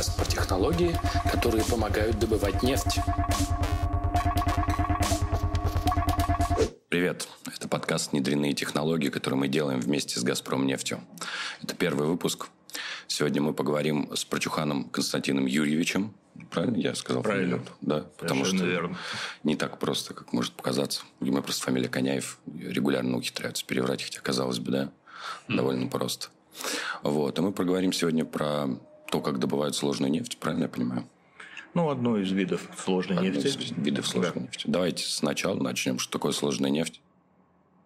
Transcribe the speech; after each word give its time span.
подкаст 0.00 0.16
про 0.16 0.24
технологии, 0.24 0.96
которые 1.30 1.62
помогают 1.62 2.18
добывать 2.18 2.62
нефть. 2.62 3.00
Привет! 6.88 7.28
Это 7.54 7.68
подкаст 7.68 8.12
«Внедренные 8.12 8.54
технологии», 8.54 9.10
который 9.10 9.34
мы 9.34 9.48
делаем 9.48 9.78
вместе 9.78 10.18
с 10.18 10.22
«Газпром 10.22 10.66
нефтью». 10.66 11.02
Это 11.62 11.74
первый 11.74 12.06
выпуск. 12.06 12.48
Сегодня 13.08 13.42
мы 13.42 13.52
поговорим 13.52 14.10
с 14.16 14.24
Прочуханом 14.24 14.88
Константином 14.88 15.44
Юрьевичем. 15.44 16.14
Правильно 16.50 16.78
я 16.78 16.94
сказал? 16.94 17.22
Правильно. 17.22 17.58
Фамилию? 17.58 17.76
Да, 17.82 18.06
потому 18.16 18.46
что 18.46 18.64
верно. 18.64 18.96
не 19.44 19.54
так 19.54 19.78
просто, 19.78 20.14
как 20.14 20.32
может 20.32 20.54
показаться. 20.54 21.02
У 21.20 21.26
меня 21.26 21.42
просто 21.42 21.62
фамилия 21.62 21.90
Коняев. 21.90 22.38
Регулярно 22.46 23.18
ухитряются 23.18 23.66
переврать, 23.66 24.02
хотя, 24.02 24.20
казалось 24.20 24.60
бы, 24.60 24.72
да, 24.72 24.92
довольно 25.46 25.88
просто. 25.88 26.28
Вот. 27.02 27.38
А 27.38 27.42
мы 27.42 27.52
поговорим 27.52 27.92
сегодня 27.92 28.24
про 28.24 28.68
то, 29.10 29.20
как 29.20 29.38
добывают 29.38 29.74
сложную 29.74 30.10
нефть. 30.10 30.38
Правильно 30.38 30.64
я 30.64 30.68
понимаю? 30.68 31.04
Ну, 31.74 31.88
одно 31.90 32.16
из 32.18 32.30
видов 32.32 32.62
сложной 32.76 33.16
Одно 33.18 33.28
нефти. 33.30 33.46
из 33.48 33.70
видов 33.76 34.06
сложной 34.06 34.32
Да. 34.34 34.40
нефти. 34.40 34.64
Давайте 34.66 35.04
сначала 35.04 35.60
начнем. 35.60 35.98
Что 35.98 36.12
такое 36.12 36.32
сложная 36.32 36.70
нефть? 36.70 37.00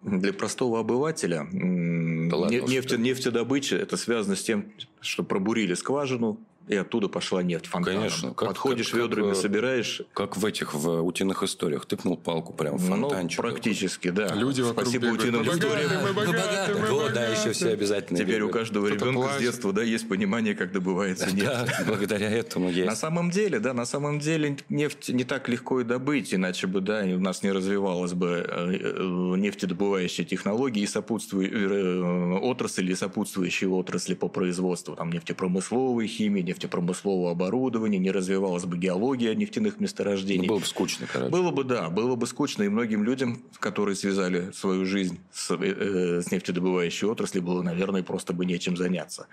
Для 0.02 0.32
простого 0.34 0.80
обывателя 0.80 1.46
Да 1.51 2.37
ладно 2.37 2.51
не- 2.55 2.60
уж. 2.60 2.70
нефте- 2.70 2.98
нефтедобыча 2.98 3.77
это 3.77 3.96
связано 3.96 4.37
с 4.37 4.42
тем, 4.42 4.70
что 5.01 5.23
пробурили 5.24 5.73
скважину, 5.74 6.38
и 6.68 6.77
оттуда 6.77 7.09
пошла 7.09 7.42
нефть 7.42 7.66
фонтаном. 7.66 8.00
Конечно. 8.00 8.28
Как- 8.34 8.48
Подходишь 8.48 8.88
как- 8.91 9.00
как, 9.00 9.10
ведрами, 9.10 9.32
э, 9.32 9.34
собираешь. 9.34 10.02
Как 10.14 10.36
в 10.36 10.45
этих 10.46 10.74
в 10.74 11.02
утиных 11.02 11.42
историях. 11.42 11.84
Тыкнул 11.87 12.16
палку 12.16 12.52
прям 12.52 12.78
в 12.78 12.88
Ну, 12.88 13.09
фонтанчик. 13.09 13.40
практически, 13.40 14.09
да. 14.10 14.34
Люди 14.34 14.62
вокруг 14.62 14.82
Спасибо 14.87 15.04
бегают. 15.06 15.23
утиным 15.23 15.45
Мы 15.45 15.52
историям. 15.52 15.88
богаты, 15.90 16.04
мы 16.06 16.12
богаты, 16.14 16.74
мы 16.74 16.87
Вот, 16.90 17.12
да, 17.12 17.23
еще 17.24 17.34
богаты. 17.37 17.52
все 17.52 17.68
обязательно. 17.70 18.18
Теперь 18.18 18.37
у 18.42 18.46
бегают. 18.48 18.52
каждого 18.54 18.87
Кто-то 18.87 19.04
ребенка 19.04 19.20
с 19.20 19.24
плачет. 19.30 19.40
детства 19.42 19.73
да, 19.73 19.82
есть 19.82 20.09
понимание, 20.09 20.54
как 20.54 20.73
добывается 20.73 21.27
нефть. 21.34 21.45
Да, 21.45 21.66
благодаря 21.87 22.30
этому 22.30 22.68
На 22.68 22.73
есть. 22.73 22.96
самом 22.96 23.30
деле, 23.30 23.59
да, 23.60 23.74
на 23.74 23.84
самом 23.84 24.18
деле 24.21 24.56
нефть 24.68 25.10
не 25.10 25.24
так 25.24 25.49
легко 25.49 25.80
и 25.80 25.84
добыть, 25.84 26.32
иначе 26.34 26.66
бы, 26.66 26.80
да, 26.80 27.02
у 27.04 27.21
нас 27.21 27.43
не 27.43 27.52
развивалась 27.52 28.12
бы 28.15 28.45
э, 28.49 28.76
э, 28.80 29.34
нефтедобывающая 29.37 30.24
технология 30.24 30.82
и 30.82 30.87
сопутствующие 30.87 31.68
э, 31.68 32.38
отрасли, 32.40 32.93
и 32.93 32.95
сопутствующие 32.95 33.68
отрасли 33.71 34.15
по 34.15 34.28
производству, 34.28 34.96
там 34.96 35.10
нефтепромысловой 35.12 36.06
химии, 36.06 36.43
нефтепромыслового 36.55 37.30
оборудования, 37.33 37.99
не 37.99 38.10
развивалась 38.10 38.65
бы 38.65 38.79
геология 38.79 39.35
нефтяных 39.35 39.74
Ну, 39.77 39.83
месторождений. 39.83 40.49
было 40.49 40.59
бы 40.59 40.66
скучно, 40.66 41.07
короче. 41.11 41.30
Было 41.30 41.51
бы, 41.51 41.65
да, 41.65 41.91
было 41.91 42.16
бы 42.16 42.27
скучно, 42.27 42.63
и 42.63 42.69
многим 42.69 43.05
людям, 43.05 43.43
которые 43.59 43.96
связали 43.96 44.51
свою 44.52 44.85
жизнь 44.87 45.19
с, 45.33 45.51
э, 45.51 45.57
э, 45.61 46.23
с 46.23 46.30
нефтедобывающей 46.30 47.07
отраслью, 47.09 47.43
было, 47.43 47.63
наверное, 47.63 48.02
просто 48.02 48.33
бы 48.33 48.46
нечем 48.46 48.77
заняться. 48.77 49.27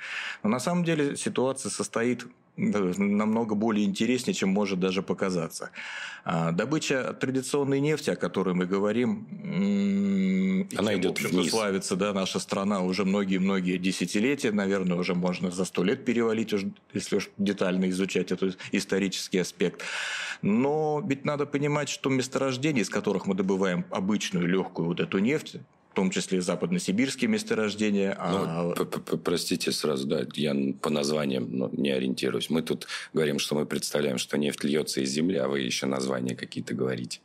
Но 0.44 0.50
на 0.50 0.60
самом 0.60 0.84
деле 0.84 1.16
ситуация 1.16 1.70
состоит 1.70 2.26
намного 2.58 3.56
более 3.56 3.86
интереснее, 3.86 4.34
чем 4.34 4.50
может 4.50 4.80
даже 4.80 5.02
показаться. 5.02 5.72
А, 6.24 6.52
Добыча 6.52 7.14
традиционной 7.14 7.80
нефти, 7.80 8.12
о 8.12 8.16
которой 8.16 8.54
мы 8.54 8.66
говорим, 8.66 9.28
Она 10.78 10.96
идет 10.96 11.20
в 11.20 11.30
вниз. 11.30 11.50
славится 11.50 11.96
да, 11.96 12.14
наша 12.14 12.40
страна 12.40 12.82
уже 12.82 13.06
многие-многие 13.06 13.78
десятилетия, 13.78 14.52
наверное, 14.52 14.98
уже 14.98 15.16
можно 15.16 15.50
за 15.52 15.66
сто 15.66 15.84
лет 15.84 16.06
перевалить, 16.06 16.54
если 16.94 17.16
уж 17.16 17.30
детально 17.38 17.90
изучать 17.90 18.32
этот 18.32 18.58
исторический 18.72 19.40
аспект. 19.40 19.82
Но 20.42 21.04
ведь 21.06 21.26
надо 21.26 21.46
понимать, 21.46 21.90
что 21.90 22.10
месторождения, 22.10 22.82
из 22.82 22.90
которых 22.90 23.26
мы 23.28 23.36
добываем 23.36 23.86
обычную 23.90 24.48
легкую 24.48 24.88
вот 24.88 25.00
эту 25.00 25.20
нефть, 25.20 25.58
в 25.92 25.94
том 25.94 26.10
числе 26.10 26.42
западносибирские 26.42 27.30
месторождения, 27.30 28.16
а 28.18 28.74
Ну, 28.78 29.18
Простите 29.18 29.72
сразу, 29.74 30.08
да, 30.08 30.26
я 30.36 30.56
по 30.82 30.90
названиям 30.90 31.50
ну, 31.52 31.70
не 31.74 31.92
ориентируюсь. 31.92 32.50
Мы 32.50 32.62
тут 32.62 32.88
говорим, 33.14 33.40
что 33.40 33.56
мы 33.56 33.66
представляем, 33.66 34.18
что 34.18 34.38
нефть 34.38 34.64
льется 34.64 35.02
из 35.02 35.10
земли, 35.10 35.36
а 35.38 35.50
вы 35.50 35.60
еще 35.60 35.88
названия 35.88 36.34
какие-то 36.36 36.74
говорите. 36.74 37.20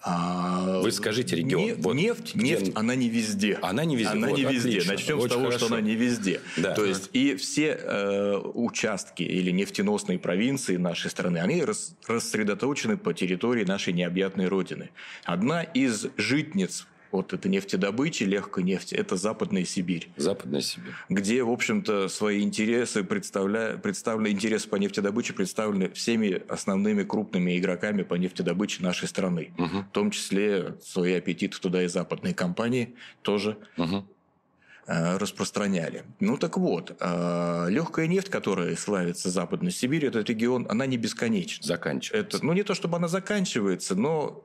А, 0.00 0.80
Вы 0.80 0.90
скажите 0.92 1.34
регион. 1.36 1.62
не- 1.64 1.72
Вот 1.74 1.94
нефть, 1.94 2.34
где- 2.34 2.44
нефть, 2.50 2.72
она 2.76 2.94
не 2.94 3.08
везде. 3.08 3.58
Она 3.62 3.84
не 3.84 3.96
везде. 3.96 4.12
Она 4.12 4.28
Вот, 4.28 4.36
не 4.38 4.44
везде. 4.44 4.68
отлично. 4.70 4.92
Начнем 4.92 5.20
с 5.20 5.24
Очень 5.24 5.28
того, 5.34 5.44
хорошо. 5.46 5.58
что 5.66 5.74
она 5.74 5.80
не 5.80 5.94
везде. 5.96 6.40
Да. 6.56 6.74
То 6.74 6.84
есть 6.84 7.10
и 7.12 7.34
все 7.36 7.78
э, 7.80 8.36
участки 8.54 9.22
или 9.24 9.50
нефтеносные 9.50 10.18
провинции 10.20 10.76
нашей 10.76 11.10
страны, 11.10 11.38
они 11.38 11.62
рас- 11.64 11.94
рассредоточены 12.06 12.96
по 12.96 13.12
территории 13.12 13.64
нашей 13.64 13.92
необъятной 13.92 14.46
родины. 14.46 14.90
Одна 15.24 15.62
из 15.64 16.06
житниц 16.16 16.86
вот 17.10 17.32
этой 17.32 17.50
нефтедобычи, 17.50 18.24
легкой 18.24 18.64
нефти, 18.64 18.94
это 18.94 19.16
Западная 19.16 19.64
Сибирь 19.64 20.10
Западная 20.16 20.60
Сибирь. 20.60 20.92
где, 21.08 21.42
в 21.42 21.50
общем-то, 21.50 22.08
свои 22.08 22.42
интересы 22.42 23.04
представля... 23.04 23.76
представлены, 23.76 24.28
интересы 24.28 24.68
по 24.68 24.76
нефтедобыче 24.76 25.32
представлены 25.32 25.90
всеми 25.90 26.42
основными 26.48 27.04
крупными 27.04 27.58
игроками 27.58 28.02
по 28.02 28.14
нефтедобыче 28.14 28.82
нашей 28.82 29.08
страны. 29.08 29.52
Мгм. 29.56 29.84
В 29.84 29.90
том 29.92 30.10
числе 30.10 30.76
свои 30.82 31.14
аппетиты 31.14 31.58
туда 31.58 31.82
и 31.82 31.88
западные 31.88 32.34
компании 32.34 32.94
тоже 33.22 33.56
э, 33.76 35.16
распространяли. 35.18 36.04
Ну 36.20 36.36
так 36.38 36.56
вот, 36.56 36.90
легкая 37.00 38.06
нефть, 38.06 38.30
которая 38.30 38.74
славится 38.76 39.30
Западной 39.30 39.70
Сибирь, 39.70 40.06
этот 40.06 40.28
регион, 40.28 40.66
она 40.68 40.86
не 40.86 40.96
бесконечна. 40.96 41.66
Заканчивается. 41.66 42.36
Это, 42.36 42.46
ну, 42.46 42.52
не 42.52 42.62
то 42.62 42.74
чтобы 42.74 42.96
она 42.96 43.08
заканчивается, 43.08 43.94
но 43.94 44.44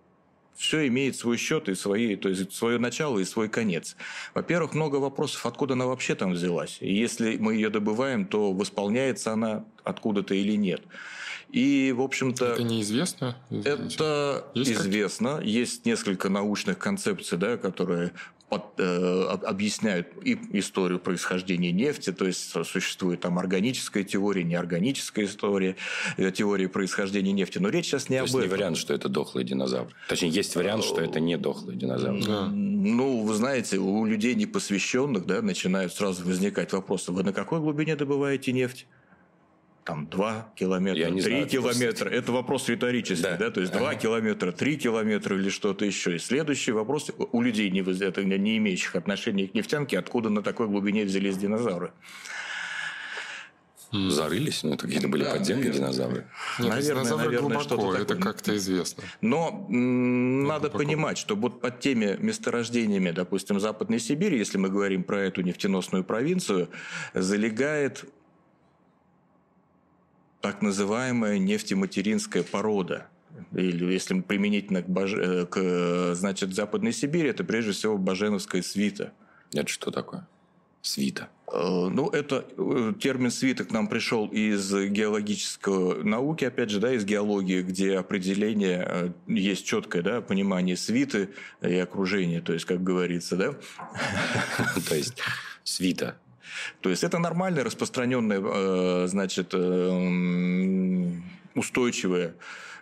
все 0.55 0.87
имеет 0.87 1.15
свой 1.15 1.37
счет 1.37 1.69
и 1.69 1.75
свои, 1.75 2.15
то 2.15 2.29
есть 2.29 2.53
свое 2.53 2.77
начало 2.77 3.19
и 3.19 3.25
свой 3.25 3.49
конец. 3.49 3.95
Во-первых, 4.33 4.73
много 4.73 4.97
вопросов, 4.97 5.45
откуда 5.45 5.73
она 5.73 5.85
вообще 5.85 6.15
там 6.15 6.33
взялась. 6.33 6.77
И 6.79 6.93
если 6.93 7.37
мы 7.37 7.55
ее 7.55 7.69
добываем, 7.69 8.25
то 8.25 8.53
восполняется 8.53 9.33
она 9.33 9.65
откуда-то 9.83 10.33
или 10.35 10.55
нет. 10.55 10.81
И, 11.51 11.93
в 11.95 12.01
общем-то, 12.01 12.53
Это 12.53 12.63
неизвестно? 12.63 13.35
это 13.51 14.45
Есть 14.55 14.71
известно. 14.71 15.39
Есть 15.43 15.85
несколько 15.85 16.29
научных 16.29 16.79
концепций, 16.79 17.37
да, 17.37 17.57
которые 17.57 18.11
под- 18.53 18.79
э, 18.79 19.25
об- 19.29 19.45
объясняют 19.45 20.07
и 20.23 20.37
историю 20.59 20.99
происхождения 20.99 21.71
нефти, 21.71 22.11
то 22.11 22.25
есть 22.25 22.51
существует 22.65 23.21
там 23.21 23.39
органическая 23.39 24.03
теория, 24.03 24.43
неорганическая 24.43 25.25
история, 25.25 25.75
э, 26.17 26.31
теория 26.31 26.67
происхождения 26.69 27.31
нефти. 27.31 27.57
Но 27.59 27.69
речь 27.69 27.85
сейчас 27.87 28.09
не 28.09 28.17
То 28.17 28.23
об 28.23 28.25
есть 28.27 28.35
не 28.35 28.39
этом. 28.41 28.51
вариант, 28.51 28.77
что 28.77 28.93
это 28.93 29.09
дохлый 29.09 29.43
динозавр. 29.43 29.93
Точнее, 30.07 30.29
есть 30.29 30.55
вариант, 30.55 30.83
что 30.83 31.01
это 31.01 31.19
не 31.19 31.37
дохлый 31.37 31.75
динозавр. 31.75 32.23
Да. 32.25 32.47
Ну, 32.47 33.21
вы 33.23 33.33
знаете, 33.33 33.77
у 33.77 34.05
людей 34.05 34.35
непосвященных 34.35 35.25
да, 35.25 35.41
начинают 35.41 35.93
сразу 35.93 36.23
возникать 36.25 36.73
вопросы. 36.73 37.11
Вы 37.11 37.23
на 37.23 37.33
какой 37.33 37.59
глубине 37.59 37.95
добываете 37.95 38.51
нефть? 38.51 38.85
Там 39.85 40.07
2 40.07 40.53
километра, 40.55 40.99
Я 40.99 41.09
не 41.09 41.21
3 41.21 41.29
знаю, 41.31 41.47
километра. 41.49 42.09
Это 42.09 42.31
вопрос 42.31 42.69
риторический, 42.69 43.23
Да. 43.23 43.35
да, 43.37 43.51
то 43.51 43.59
есть 43.59 43.73
2 43.73 43.95
километра, 43.95 44.51
3 44.53 44.77
километра 44.77 45.37
или 45.37 45.49
что-то 45.49 45.83
еще. 45.83 46.15
И 46.15 46.19
следующий 46.19 46.71
вопрос 46.71 47.11
у 47.17 47.41
людей, 47.41 47.69
не, 47.69 47.81
это 47.81 48.23
не 48.23 48.57
имеющих 48.57 48.95
отношения 48.95 49.47
к 49.47 49.53
нефтянке, 49.53 49.99
откуда 49.99 50.29
на 50.29 50.41
такой 50.41 50.67
глубине 50.67 51.03
взялись 51.03 51.35
динозавры? 51.37 51.91
Зарылись, 53.91 54.63
ну 54.63 54.73
это 54.73 54.85
какие-то 54.87 55.07
были 55.07 55.23
Да, 55.23 55.33
подземные 55.33 55.65
наверное. 55.67 55.79
динозавры. 55.91 56.25
Нет, 56.57 56.69
наверное, 56.69 57.03
динозавры 57.03 57.25
наверное, 57.25 57.59
что-то 57.59 57.75
глубоко, 57.75 58.01
это 58.01 58.15
как-то 58.15 58.55
известно. 58.57 59.03
Но 59.21 59.67
м, 59.69 60.45
надо 60.45 60.69
глубоко. 60.69 60.77
понимать, 60.79 61.17
что 61.19 61.35
вот 61.35 61.61
под 61.61 61.79
теми 61.79 62.17
месторождениями, 62.19 63.11
допустим, 63.11 63.59
Западной 63.59 63.99
Сибири, 63.99 64.39
если 64.39 64.57
мы 64.57 64.69
говорим 64.69 65.03
про 65.03 65.19
эту 65.21 65.41
нефтеносную 65.41 66.03
провинцию, 66.03 66.69
залегает 67.13 68.05
так 70.43 70.61
называемая 70.61 71.37
нефтематеринская 71.37 72.43
порода. 72.43 73.07
Или 73.53 73.93
если 73.93 74.19
применительно 74.19 74.83
к, 74.83 74.89
Баж- 74.89 75.17
э, 75.17 75.45
к 75.45 76.13
значит, 76.15 76.53
Западной 76.53 76.91
Сибири, 76.91 77.29
это 77.29 77.45
прежде 77.45 77.71
всего 77.71 77.97
Баженовская 77.97 78.61
свита. 78.61 79.13
Это 79.53 79.69
что 79.69 79.89
такое? 79.89 80.27
Свита. 80.81 81.29
Э, 81.47 81.87
Ну, 81.89 82.09
это 82.09 82.45
э, 82.57 82.93
термин 82.99 83.31
свиток 83.31 83.71
нам 83.71 83.87
пришел 83.87 84.27
из 84.27 84.69
геологической 84.69 86.03
науки, 86.03 86.43
опять 86.43 86.71
же, 86.71 86.81
да, 86.81 86.93
из 86.93 87.05
геологии, 87.05 87.61
где 87.61 87.97
определение 87.97 89.13
есть 89.27 89.65
четкое, 89.65 90.01
да, 90.01 90.19
понимание 90.19 90.75
свиты 90.75 91.29
и 91.61 91.75
окружения, 91.75 92.41
то 92.41 92.51
есть, 92.51 92.65
как 92.65 92.83
говорится, 92.83 93.37
да. 93.37 93.53
То 94.89 94.95
есть 94.95 95.13
свита. 95.63 96.17
То 96.81 96.89
есть 96.89 97.03
это 97.03 97.19
нормальное, 97.19 97.63
распространенное, 97.63 98.41
э, 98.43 99.07
значит, 99.07 99.53
э, 99.53 99.57
м, 99.57 101.23
устойчивое 101.55 102.33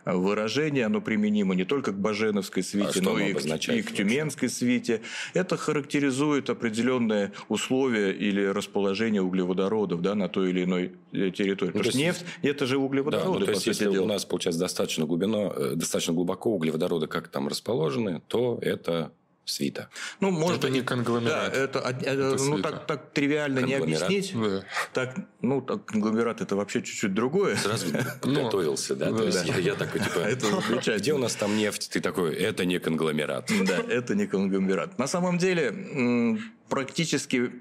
выражение, 0.03 0.87
оно 0.87 0.99
применимо 0.99 1.53
не 1.53 1.63
только 1.63 1.91
к 1.91 1.95
Баженовской 1.99 2.63
свите, 2.63 2.87
А 2.89 2.91
что 2.91 3.03
но 3.03 3.19
и 3.19 3.33
к, 3.33 3.45
и 3.45 3.81
к? 3.83 3.91
Тюменской 3.93 4.49
свите. 4.49 5.01
Это 5.35 5.57
характеризует 5.57 6.49
определенные 6.49 7.33
условия 7.49 8.11
или 8.11 8.43
расположение 8.43 9.21
углеводородов 9.21 10.01
да, 10.01 10.15
на 10.15 10.27
той 10.27 10.49
или 10.49 10.63
иной 10.63 10.93
э, 11.13 11.29
территории. 11.29 11.71
Потому 11.71 11.83
то 11.83 11.91
что 11.91 11.99
есть- 11.99 12.21
нефть– 12.21 12.25
это 12.41 12.65
же 12.65 12.77
Да, 12.77 12.81
углеводороды, 12.81 13.39
ну, 13.41 13.45
то 13.45 13.51
есть, 13.51 13.67
если 13.67 13.91
дела. 13.91 14.03
у 14.03 14.07
нас, 14.07 14.25
получается, 14.25 14.59
достаточно, 14.59 15.05
глубино, 15.05 15.53
достаточно 15.75 16.13
глубоко 16.15 16.49
углеводороды 16.55 17.05
как 17.05 17.27
там 17.27 17.47
расположены, 17.47 18.23
то 18.27 18.57
это 18.59 19.11
свита. 19.45 19.89
Ну, 20.19 20.31
может 20.31 20.59
Это 20.59 20.69
не 20.69 20.81
конгломерат. 20.81 21.51
Да, 21.53 21.57
это, 21.57 21.79
это, 21.79 22.05
Это 22.05 22.43
ну, 22.43 22.55
свита. 22.55 22.69
так, 22.71 22.85
так 22.85 23.11
тривиально 23.11 23.59
не 23.59 23.73
объяснить. 23.73 24.33
Да. 24.33 24.63
Так, 24.93 25.15
ну, 25.41 25.61
так, 25.61 25.85
конгломерат 25.85 26.41
это 26.41 26.55
вообще 26.55 26.81
чуть-чуть 26.81 27.13
другое. 27.13 27.55
Сразу 27.55 27.87
Ну, 28.23 28.43
готовился, 28.43 28.95
да? 28.95 29.09
То 29.09 29.23
есть 29.23 29.45
я, 29.45 29.75
такой, 29.75 30.01
типа, 30.01 30.19
Это 30.19 30.97
где 30.97 31.13
у 31.13 31.17
нас 31.17 31.35
там 31.35 31.57
нефть? 31.57 31.89
Ты 31.91 31.99
такой, 31.99 32.33
это 32.35 32.65
не 32.65 32.79
конгломерат. 32.79 33.51
Да, 33.65 33.77
это 33.77 34.15
не 34.15 34.27
конгломерат. 34.27 34.97
На 34.99 35.07
самом 35.07 35.37
деле, 35.37 36.37
практически 36.69 37.51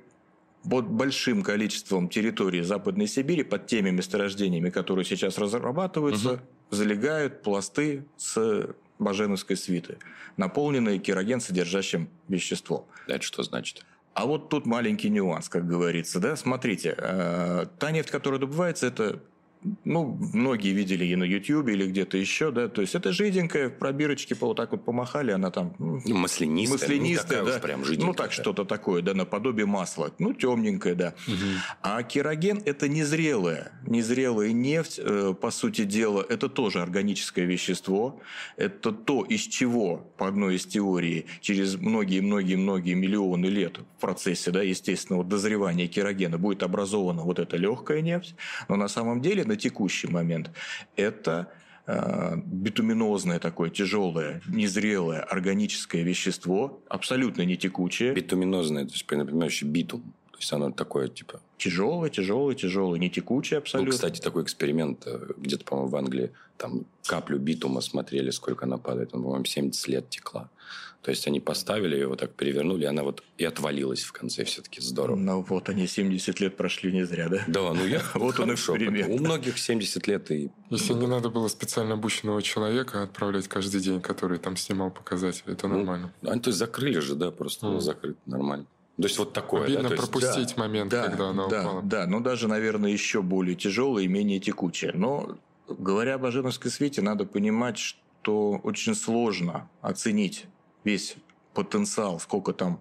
под 0.68 0.88
большим 0.88 1.42
количеством 1.42 2.08
территории 2.08 2.60
Западной 2.60 3.06
Сибири, 3.06 3.42
под 3.42 3.66
теми 3.66 3.90
месторождениями, 3.90 4.70
которые 4.70 5.04
сейчас 5.04 5.38
разрабатываются, 5.38 6.42
залегают 6.70 7.42
пласты 7.42 8.04
с 8.16 8.68
баженовской 9.00 9.56
свиты, 9.56 9.99
наполненные 10.37 10.99
кероген 10.99 11.41
содержащим 11.41 12.08
веществом. 12.29 12.85
Это 13.06 13.23
что 13.23 13.43
значит? 13.43 13.85
А 14.14 14.26
вот 14.26 14.49
тут 14.49 14.67
маленький 14.67 15.08
нюанс, 15.08 15.49
как 15.49 15.67
говорится. 15.67 16.20
Да? 16.20 16.37
Смотрите, 16.37 16.94
э, 16.97 17.67
та 17.79 17.91
нефть, 17.91 18.11
которая 18.11 18.41
добывается, 18.41 18.87
это 18.87 19.20
ну, 19.84 20.18
многие 20.32 20.72
видели 20.72 21.04
и 21.04 21.16
на 21.16 21.24
YouTube 21.24 21.68
или 21.68 21.86
где-то 21.86 22.16
еще, 22.16 22.50
да, 22.50 22.68
то 22.68 22.80
есть 22.80 22.94
это 22.94 23.12
жиденькая, 23.12 23.68
по 23.68 23.92
вот 24.46 24.56
так 24.56 24.72
вот 24.72 24.84
помахали, 24.84 25.32
она 25.32 25.50
там 25.50 25.74
Ну, 25.78 26.00
маслянистая. 26.16 26.78
маслянистая, 26.78 27.40
ну, 27.42 27.46
да, 27.46 27.58
прям 27.58 27.80
ну 27.80 27.86
жиденькая. 27.86 28.14
так 28.14 28.32
что-то 28.32 28.64
такое, 28.64 29.02
да, 29.02 29.12
наподобие 29.12 29.66
масла, 29.66 30.12
ну 30.18 30.32
темненькое, 30.32 30.94
да. 30.94 31.14
А 31.82 32.02
кероген 32.02 32.62
это 32.64 32.88
незрелая, 32.88 33.72
незрелая 33.86 34.52
нефть, 34.52 34.98
э, 35.02 35.34
по 35.38 35.50
сути 35.50 35.84
дела, 35.84 36.24
это 36.26 36.48
тоже 36.48 36.80
органическое 36.80 37.44
вещество, 37.44 38.20
это 38.56 38.92
то, 38.92 39.24
из 39.24 39.42
чего, 39.42 39.98
по 40.16 40.26
одной 40.28 40.56
из 40.56 40.64
теорий, 40.66 41.26
через 41.40 41.76
многие-многие-многие 41.76 42.94
миллионы 42.94 43.46
лет 43.46 43.78
в 43.98 44.00
процессе, 44.00 44.50
да, 44.50 44.62
естественного 44.62 45.24
дозревания 45.24 45.86
керогена 45.86 46.38
будет 46.38 46.62
образована 46.62 47.22
вот 47.22 47.38
эта 47.38 47.56
легкая 47.58 48.00
нефть, 48.00 48.34
но 48.68 48.76
на 48.76 48.88
самом 48.88 49.20
деле 49.20 49.44
на 49.50 49.56
текущий 49.56 50.06
момент 50.06 50.50
это 50.97 51.52
э, 51.87 52.37
битуминозное 52.44 53.38
такое 53.38 53.70
тяжелое, 53.70 54.41
незрелое 54.47 55.20
органическое 55.20 56.02
вещество, 56.02 56.81
абсолютно 56.88 57.43
не 57.43 57.56
текучее, 57.56 58.12
Битуминозное, 58.14 58.85
то 58.87 58.93
есть 58.93 59.11
напоминающий 59.11 59.67
битум. 59.67 60.02
То 60.31 60.38
есть 60.43 60.52
оно 60.52 60.70
такое, 60.70 61.08
типа... 61.08 61.41
тяжелое, 61.58 62.08
тяжелое, 62.08 62.55
тяжелое, 62.55 62.99
не 62.99 63.11
текучее 63.11 63.58
Ну, 63.58 63.62
абсолютно. 63.62 63.93
кстати, 63.93 64.20
такой 64.23 64.43
эксперимент 64.44 65.02
э, 65.06 65.32
где-то, 65.37 65.64
по-моему, 65.64 65.91
в 65.91 65.97
Англии. 65.97 66.31
Там 66.56 66.87
каплю 67.06 67.38
битума 67.38 67.82
смотрели, 67.82 68.31
сколько 68.31 68.64
она 68.64 68.79
падает. 68.79 69.11
Он, 69.12 69.23
по-моему, 69.23 69.44
70 69.44 69.88
лет 69.88 70.08
текла. 70.08 70.49
То 71.02 71.11
есть 71.11 71.26
они 71.26 71.41
поставили 71.41 71.94
ее, 71.94 72.08
вот 72.08 72.19
так 72.19 72.35
перевернули, 72.35 72.82
и 72.82 72.87
она 72.87 73.02
вот 73.02 73.23
и 73.38 73.44
отвалилась 73.44 74.02
в 74.02 74.12
конце 74.12 74.44
все-таки. 74.44 74.82
Здорово. 74.82 75.17
Ну 75.17 75.41
вот 75.41 75.70
они 75.70 75.87
70 75.87 76.41
лет 76.41 76.56
прошли 76.58 76.93
не 76.93 77.05
зря, 77.06 77.29
да? 77.31 77.43
Да, 77.49 77.73
ну 77.73 77.87
я... 77.87 78.02
Вот 78.14 78.38
он 78.38 78.52
эксперимент. 78.52 79.08
У 79.08 79.19
многих 79.19 79.58
70 79.58 80.06
лет 80.06 80.31
и... 80.31 80.50
Если 80.69 80.93
не 80.93 81.06
надо 81.06 81.31
было 81.31 81.49
специально 81.49 81.94
обученного 81.94 82.43
человека 82.43 83.02
отправлять 83.02 83.49
каждый 83.49 83.81
день, 83.81 84.02
который 84.02 84.38
там 84.38 84.56
снимал 84.56 84.91
показатели, 84.91 85.52
это 85.55 85.69
Ну, 85.69 85.76
нормально. 85.79 86.12
Они 86.23 86.41
то 86.41 86.49
есть 86.50 86.58
закрыли 86.58 86.99
же, 87.00 87.14
да, 87.14 87.31
просто 87.31 87.67
Мгм. 87.67 87.81
закрыто 87.81 88.19
нормально. 88.26 88.67
То 88.99 89.05
есть 89.05 89.17
вот 89.19 89.32
такое, 89.32 89.64
Обидно 89.64 89.88
да? 89.88 89.94
Есть- 89.94 90.11
пропустить 90.11 90.56
момент, 90.58 90.91
Да, 90.91 91.08
когда 91.08 91.29
она 91.31 91.49
да, 91.49 91.62
упала. 91.62 91.82
да, 91.82 92.06
но 92.06 92.20
даже, 92.20 92.47
наверное, 92.47 92.91
еще 92.91 93.23
более 93.23 93.55
тяжелое 93.56 94.02
и 94.05 94.08
менее 94.08 94.38
текучее. 94.38 94.93
Но, 94.94 95.38
говоря 95.67 96.17
об 96.17 96.26
Аженовской 96.26 96.70
свете, 96.70 97.00
надо 97.00 97.25
понимать, 97.25 97.79
что 97.79 98.61
очень 98.62 98.94
сложно 98.94 99.70
оценить 99.81 100.44
весь 100.84 101.16
потенциал, 101.54 102.20
сколько 102.20 102.52
там 102.52 102.80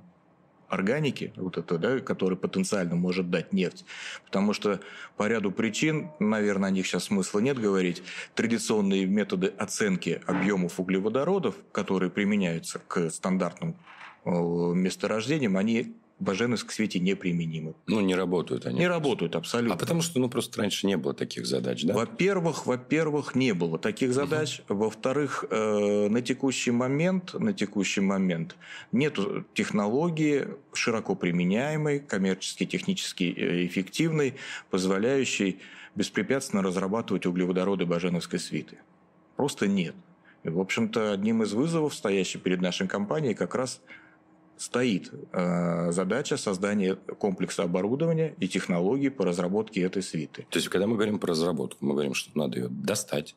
органики, 0.70 1.34
вот 1.36 1.58
это, 1.58 1.78
да, 1.78 2.00
который 2.00 2.38
потенциально 2.38 2.96
может 2.96 3.30
дать 3.30 3.54
нефть. 3.54 3.86
Потому 4.26 4.54
что 4.54 4.80
по 5.18 5.28
ряду 5.28 5.52
причин, 5.52 6.12
наверное, 6.20 6.70
о 6.70 6.72
них 6.72 6.86
сейчас 6.86 7.06
смысла 7.06 7.40
нет 7.40 7.60
говорить, 7.60 8.04
традиционные 8.36 9.06
методы 9.06 9.48
оценки 9.48 10.22
объемов 10.28 10.80
углеводородов, 10.80 11.56
которые 11.72 12.12
применяются 12.12 12.80
к 12.80 13.10
стандартным 13.10 13.76
э, 14.26 14.30
месторождениям, 14.30 15.58
они 15.58 15.96
в 16.20 16.24
Баженовской 16.24 16.74
свете 16.74 17.00
неприменимы. 17.00 17.76
Ну, 17.88 18.02
не 18.02 18.14
работают 18.14 18.66
они. 18.66 18.80
Не 18.80 18.88
работают 18.88 19.36
абсолютно. 19.36 19.76
А 19.76 19.78
потому 19.78 20.02
что, 20.02 20.20
ну, 20.20 20.30
просто 20.30 20.62
раньше 20.62 20.86
не 20.86 20.98
было 20.98 21.14
таких 21.14 21.46
задач, 21.46 21.84
да? 21.84 21.94
Во-первых, 21.94 22.66
во-первых, 22.66 23.36
не 23.36 23.54
было 23.54 23.80
таких 23.80 24.14
задач. 24.14 24.62
Во-вторых, 24.68 25.46
э, 25.50 26.08
на 26.10 26.22
текущий 26.22 26.72
момент, 26.72 27.34
на 27.34 27.54
текущий 27.54 28.02
момент 28.02 28.58
нет 28.92 29.18
технологии 29.54 30.48
широко 30.74 31.16
применяемой, 31.16 32.00
коммерчески, 32.00 32.66
технически 32.66 33.34
э, 33.36 33.66
эффективной, 33.66 34.36
позволяющей 34.70 35.60
беспрепятственно 35.96 36.62
разрабатывать 36.62 37.26
углеводороды 37.26 37.86
Баженовской 37.86 38.40
свиты. 38.40 38.78
Просто 39.38 39.68
нет. 39.68 39.96
И, 40.44 40.50
в 40.50 40.60
общем-то, 40.60 41.14
одним 41.14 41.44
из 41.44 41.54
вызовов, 41.54 41.94
стоящих 41.94 42.42
перед 42.42 42.62
нашей 42.62 42.88
компанией, 42.88 43.34
как 43.34 43.56
раз 43.56 43.82
стоит 44.60 45.12
э, 45.32 45.92
задача 45.92 46.36
создания 46.36 46.96
комплекса 46.96 47.64
оборудования 47.64 48.36
и 48.40 48.48
технологий 48.48 49.10
по 49.10 49.26
разработке 49.26 49.82
этой 49.82 50.04
свиты. 50.04 50.46
То 50.50 50.58
есть, 50.60 50.68
когда 50.68 50.86
мы 50.86 50.96
говорим 50.96 51.18
про 51.18 51.32
разработку, 51.32 51.78
мы 51.86 51.94
говорим, 51.94 52.14
что 52.14 52.38
надо 52.38 52.60
ее 52.60 52.68
достать, 52.70 53.36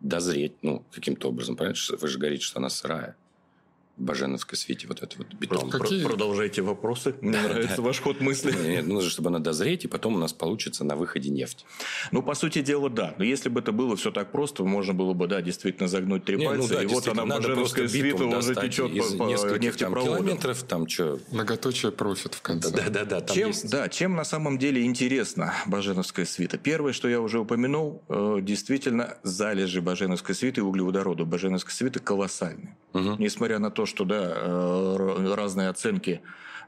дозреть, 0.00 0.54
ну, 0.62 0.82
каким-то 0.92 1.28
образом. 1.28 1.58
Что 1.74 1.96
вы 1.98 2.08
же 2.08 2.18
говорите, 2.18 2.42
что 2.42 2.58
она 2.58 2.70
сырая. 2.70 3.16
Баженовской 3.96 4.58
свете 4.58 4.86
вот 4.88 5.02
это 5.02 5.16
вот 5.18 5.28
бетон. 5.34 5.70
Как- 5.70 5.82
Какие- 5.82 6.02
Про- 6.02 6.10
Продолжайте 6.10 6.62
вопросы. 6.62 7.14
Мне 7.20 7.40
нравится 7.40 7.80
ваш 7.82 8.00
ход 8.00 8.20
мысли. 8.20 8.52
Нет, 8.52 8.66
нет, 8.66 8.86
нужно, 8.86 9.08
чтобы 9.10 9.28
она 9.30 9.38
дозреть, 9.38 9.84
и 9.84 9.88
потом 9.88 10.14
у 10.16 10.18
нас 10.18 10.32
получится 10.32 10.84
на 10.84 10.96
выходе 10.96 11.30
нефть. 11.30 11.64
Ну, 12.12 12.22
по 12.22 12.34
сути 12.34 12.60
дела, 12.60 12.90
да. 12.90 13.14
Но 13.18 13.24
если 13.24 13.48
бы 13.48 13.60
это 13.60 13.72
было 13.72 13.96
все 13.96 14.10
так 14.10 14.32
просто, 14.32 14.64
можно 14.64 14.92
было 14.92 15.14
бы, 15.14 15.26
да, 15.26 15.40
действительно 15.40 15.88
загнуть 15.88 16.24
три 16.24 16.36
Не, 16.36 16.44
ну 16.44 16.50
пальца, 16.50 16.74
да, 16.74 16.82
и 16.82 16.86
вот 16.86 17.08
она, 17.08 17.24
Баженовская 17.24 17.88
свита, 17.88 18.24
уже 18.24 18.54
течет 18.54 18.90
из 18.92 19.12
по, 19.14 19.24
по 19.24 19.28
нескольких 19.28 19.52
там 19.76 19.92
нефтепроводам. 19.92 20.16
километров, 20.24 20.62
там 20.64 20.88
что... 20.88 21.18
Многоточие 21.30 21.90
профит 21.92 22.34
в 22.34 22.42
конце. 22.42 22.70
Да-да-да, 22.70 23.22
Чем, 23.22 23.48
есть... 23.48 23.70
да, 23.70 23.88
чем 23.88 24.14
на 24.14 24.24
самом 24.24 24.58
деле 24.58 24.84
интересна 24.84 25.54
Баженовская 25.66 26.26
свита? 26.26 26.58
Первое, 26.58 26.92
что 26.92 27.08
я 27.08 27.20
уже 27.20 27.38
упомянул, 27.40 28.02
э, 28.08 28.38
действительно, 28.42 29.16
залежи 29.22 29.80
Баженовской 29.80 30.34
свиты 30.34 30.60
и 30.60 30.64
углеводорода 30.64 31.24
Баженовской 31.24 31.72
свиты 31.72 32.00
колоссальны. 32.00 32.76
Несмотря 32.92 33.58
на 33.58 33.70
то, 33.70 33.85
что 33.86 34.04
да, 34.04 34.32
э, 34.36 35.34
разные 35.34 35.68
оценки 35.68 36.20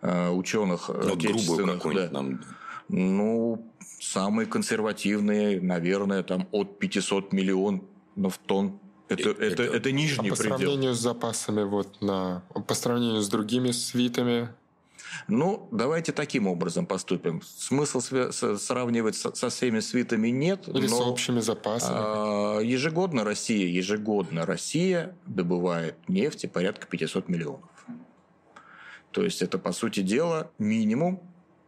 э, 0.03 0.31
ученых 0.31 0.89
Ну, 0.89 0.95
вот 0.95 1.03
грубую 1.03 1.19
отечественных, 1.35 1.75
какую-нибудь 1.77 2.11
да, 2.11 2.23
нам... 2.23 2.41
Ну, 2.89 3.71
самые 4.01 4.47
консервативные, 4.47 5.61
наверное, 5.61 6.23
там 6.23 6.49
от 6.53 6.79
500 6.79 7.33
миллионов 7.33 8.39
тонн. 8.47 8.79
Это, 9.09 9.31
Э, 9.31 9.33
это, 9.33 9.63
это- 9.63 9.77
это 9.77 9.89
А 9.89 9.93
нижний 9.93 10.31
по 10.31 10.37
предел. 10.37 10.57
сравнению 10.59 10.95
с 10.95 10.99
запасами, 11.01 11.63
вот 11.65 12.01
на 12.01 12.43
по 12.67 12.75
сравнению 12.75 13.21
с 13.23 13.29
другими 13.29 13.71
свитами, 13.73 14.49
Ну, 15.29 15.69
давайте 15.73 16.13
таким 16.13 16.47
образом 16.47 16.87
поступим. 16.87 17.43
Смысл 17.43 18.01
с- 18.01 18.59
сравнивать 18.59 19.17
со, 19.17 19.49
всеми 19.51 19.81
свитами 19.81 20.29
нет. 20.29 20.69
или 20.69 20.87
с 20.87 20.91
но, 20.91 21.11
общими 21.11 21.41
запасами. 21.41 21.97
а, 21.99 22.61
ежегодно 22.61 23.25
Россия, 23.25 23.67
ежегодно 23.69 24.47
Россия 24.47 25.17
добывает 25.27 25.97
нефти 26.09 26.47
порядка 26.47 26.87
500 26.87 27.29
миллионов. 27.29 27.69
То 29.11 29.25
есть 29.25 29.43
это, 29.43 29.59
по 29.59 29.73
сути 29.73 30.01
дела, 30.01 30.51
минимум 30.59 31.21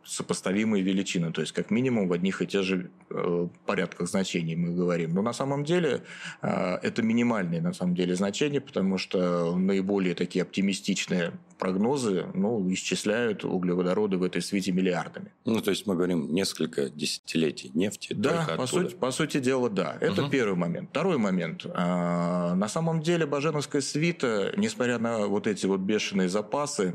сопоставимые 0.04 0.82
величины, 0.82 1.30
то 1.30 1.40
есть 1.40 1.52
как 1.52 1.70
минимум 1.70 2.08
в 2.08 2.12
одних 2.12 2.42
и 2.42 2.46
тех 2.46 2.62
же 2.62 2.90
э, 3.10 3.48
порядках 3.66 4.08
значений 4.08 4.56
мы 4.56 4.74
говорим. 4.74 5.10
Но 5.14 5.22
на 5.22 5.32
самом 5.32 5.62
деле 5.64 6.02
э, 6.42 6.78
это 6.82 7.02
минимальные 7.02 7.60
на 7.60 7.72
самом 7.72 7.94
деле 7.94 8.14
значения, 8.16 8.60
потому 8.60 8.98
что 8.98 9.54
наиболее 9.56 10.14
такие 10.14 10.42
оптимистичные 10.42 11.32
прогнозы 11.60 12.26
ну, 12.34 12.66
исчисляют 12.72 13.44
углеводороды 13.44 14.16
в 14.16 14.22
этой 14.22 14.42
свете 14.42 14.72
миллиардами. 14.72 15.30
Ну, 15.44 15.60
то 15.60 15.70
есть 15.70 15.86
мы 15.86 15.94
говорим 15.94 16.34
несколько 16.34 16.88
десятилетий 16.88 17.70
нефти 17.74 18.14
Да, 18.14 18.48
по 18.56 18.66
сути, 18.66 18.94
по 18.94 19.10
сути 19.12 19.38
дела, 19.38 19.70
да. 19.70 19.96
Это 20.00 20.22
Мгм. 20.22 20.30
первый 20.30 20.56
момент. 20.56 20.88
Второй 20.90 21.18
момент. 21.18 21.66
А, 21.74 22.54
На 22.54 22.68
самом 22.68 23.02
деле 23.02 23.26
Баженовская 23.26 23.82
свита, 23.82 24.52
несмотря 24.56 24.98
на 24.98 25.26
вот 25.26 25.46
эти 25.46 25.66
вот 25.66 25.80
бешеные 25.80 26.28
запасы, 26.28 26.92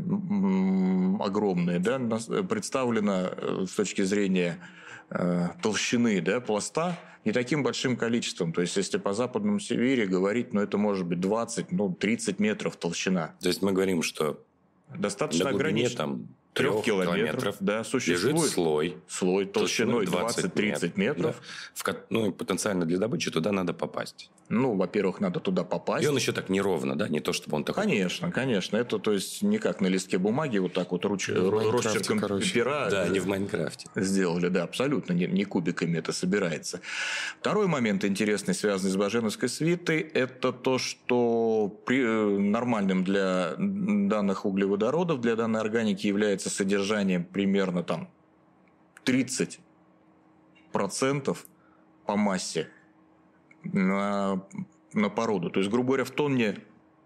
огромные, 1.19 1.79
да, 1.79 1.99
представлена 2.49 3.29
э, 3.31 3.65
с 3.69 3.73
точки 3.75 4.01
зрения 4.01 4.57
э, 5.09 5.49
толщины 5.61 6.19
да, 6.21 6.39
пласта 6.41 6.97
не 7.25 7.31
таким 7.31 7.63
большим 7.63 7.97
количеством. 7.97 8.53
То 8.53 8.61
есть, 8.61 8.77
если 8.77 8.97
по 8.97 9.13
западному 9.13 9.59
Сибири 9.59 10.05
говорить, 10.05 10.53
ну, 10.53 10.61
это 10.61 10.77
может 10.77 11.05
быть 11.05 11.19
20, 11.19 11.71
ну, 11.71 11.93
30 11.93 12.39
метров 12.39 12.75
толщина. 12.75 13.33
То 13.41 13.47
есть 13.47 13.61
мы 13.61 13.71
говорим, 13.73 14.03
что 14.03 14.39
Достаточно 14.93 15.49
ограничена. 15.49 15.95
там 15.95 16.27
трех 16.55 16.83
километров, 16.83 17.15
километров 17.15 17.55
да, 17.59 17.79
лежит 17.79 17.91
существует 17.91 18.51
слой 18.51 18.97
слой 19.07 19.45
толщиной 19.45 20.05
толщиной 20.05 20.25
20-30 20.25 20.93
метров. 20.95 21.35
да, 21.83 21.91
в 21.93 21.95
ну, 22.09 22.31
потенциально 22.31 22.85
для 22.85 22.97
добычи 22.97 23.29
туда 23.29 23.51
надо 23.51 23.73
попасть. 23.73 24.29
Ну, 24.47 24.75
во-первых, 24.75 25.19
надо 25.21 25.39
туда 25.39 25.63
попасть. 25.63 26.03
И 26.03 26.07
он 26.07 26.15
еще 26.15 26.31
так 26.31 26.49
неровно, 26.49 26.95
да, 26.95 27.07
не 27.07 27.19
то 27.19 27.33
чтобы 27.33 27.57
он 27.57 27.63
такой... 27.63 27.83
Конечно, 27.83 28.31
конечно. 28.31 28.77
Это, 28.77 28.99
то 28.99 29.11
есть, 29.11 29.41
не 29.41 29.57
как 29.57 29.81
на 29.81 29.87
листке 29.87 30.19
бумаги, 30.19 30.59
вот 30.59 30.73
так 30.73 30.91
вот 30.91 31.03
руч... 31.05 31.29
Майнкрафте, 31.29 31.89
росчерком 31.89 32.19
короче. 32.19 32.53
пера 32.53 32.89
Да, 32.89 33.07
э, 33.07 33.09
не 33.09 33.19
в 33.19 33.27
Майнкрафте. 33.27 33.87
сделали, 33.95 34.49
да, 34.49 34.63
абсолютно, 34.63 35.13
не, 35.13 35.25
не 35.25 35.45
кубиками 35.45 35.97
это 35.97 36.11
собирается. 36.11 36.79
Второй 37.39 37.65
момент 37.65 38.05
интересный, 38.05 38.53
связанный 38.53 38.91
с 38.91 38.95
Баженовской 38.95 39.49
свитой, 39.49 40.01
это 40.01 40.51
то, 40.53 40.77
что 40.77 41.67
при, 41.85 42.01
э, 42.03 42.39
нормальным 42.39 43.03
для 43.03 43.55
данных 43.57 44.45
углеводородов, 44.45 45.21
для 45.21 45.35
данной 45.35 45.59
органики 45.59 46.05
является 46.05 46.44
содержание 46.49 47.19
примерно 47.19 47.83
там 47.83 48.09
30 49.03 49.59
процентов 50.71 51.45
по 52.05 52.15
массе 52.15 52.69
на, 53.63 54.45
на 54.93 55.09
породу. 55.09 55.49
То 55.49 55.59
есть, 55.59 55.71
грубо 55.71 55.87
говоря, 55.87 56.03
в 56.03 56.11
тонне 56.11 56.59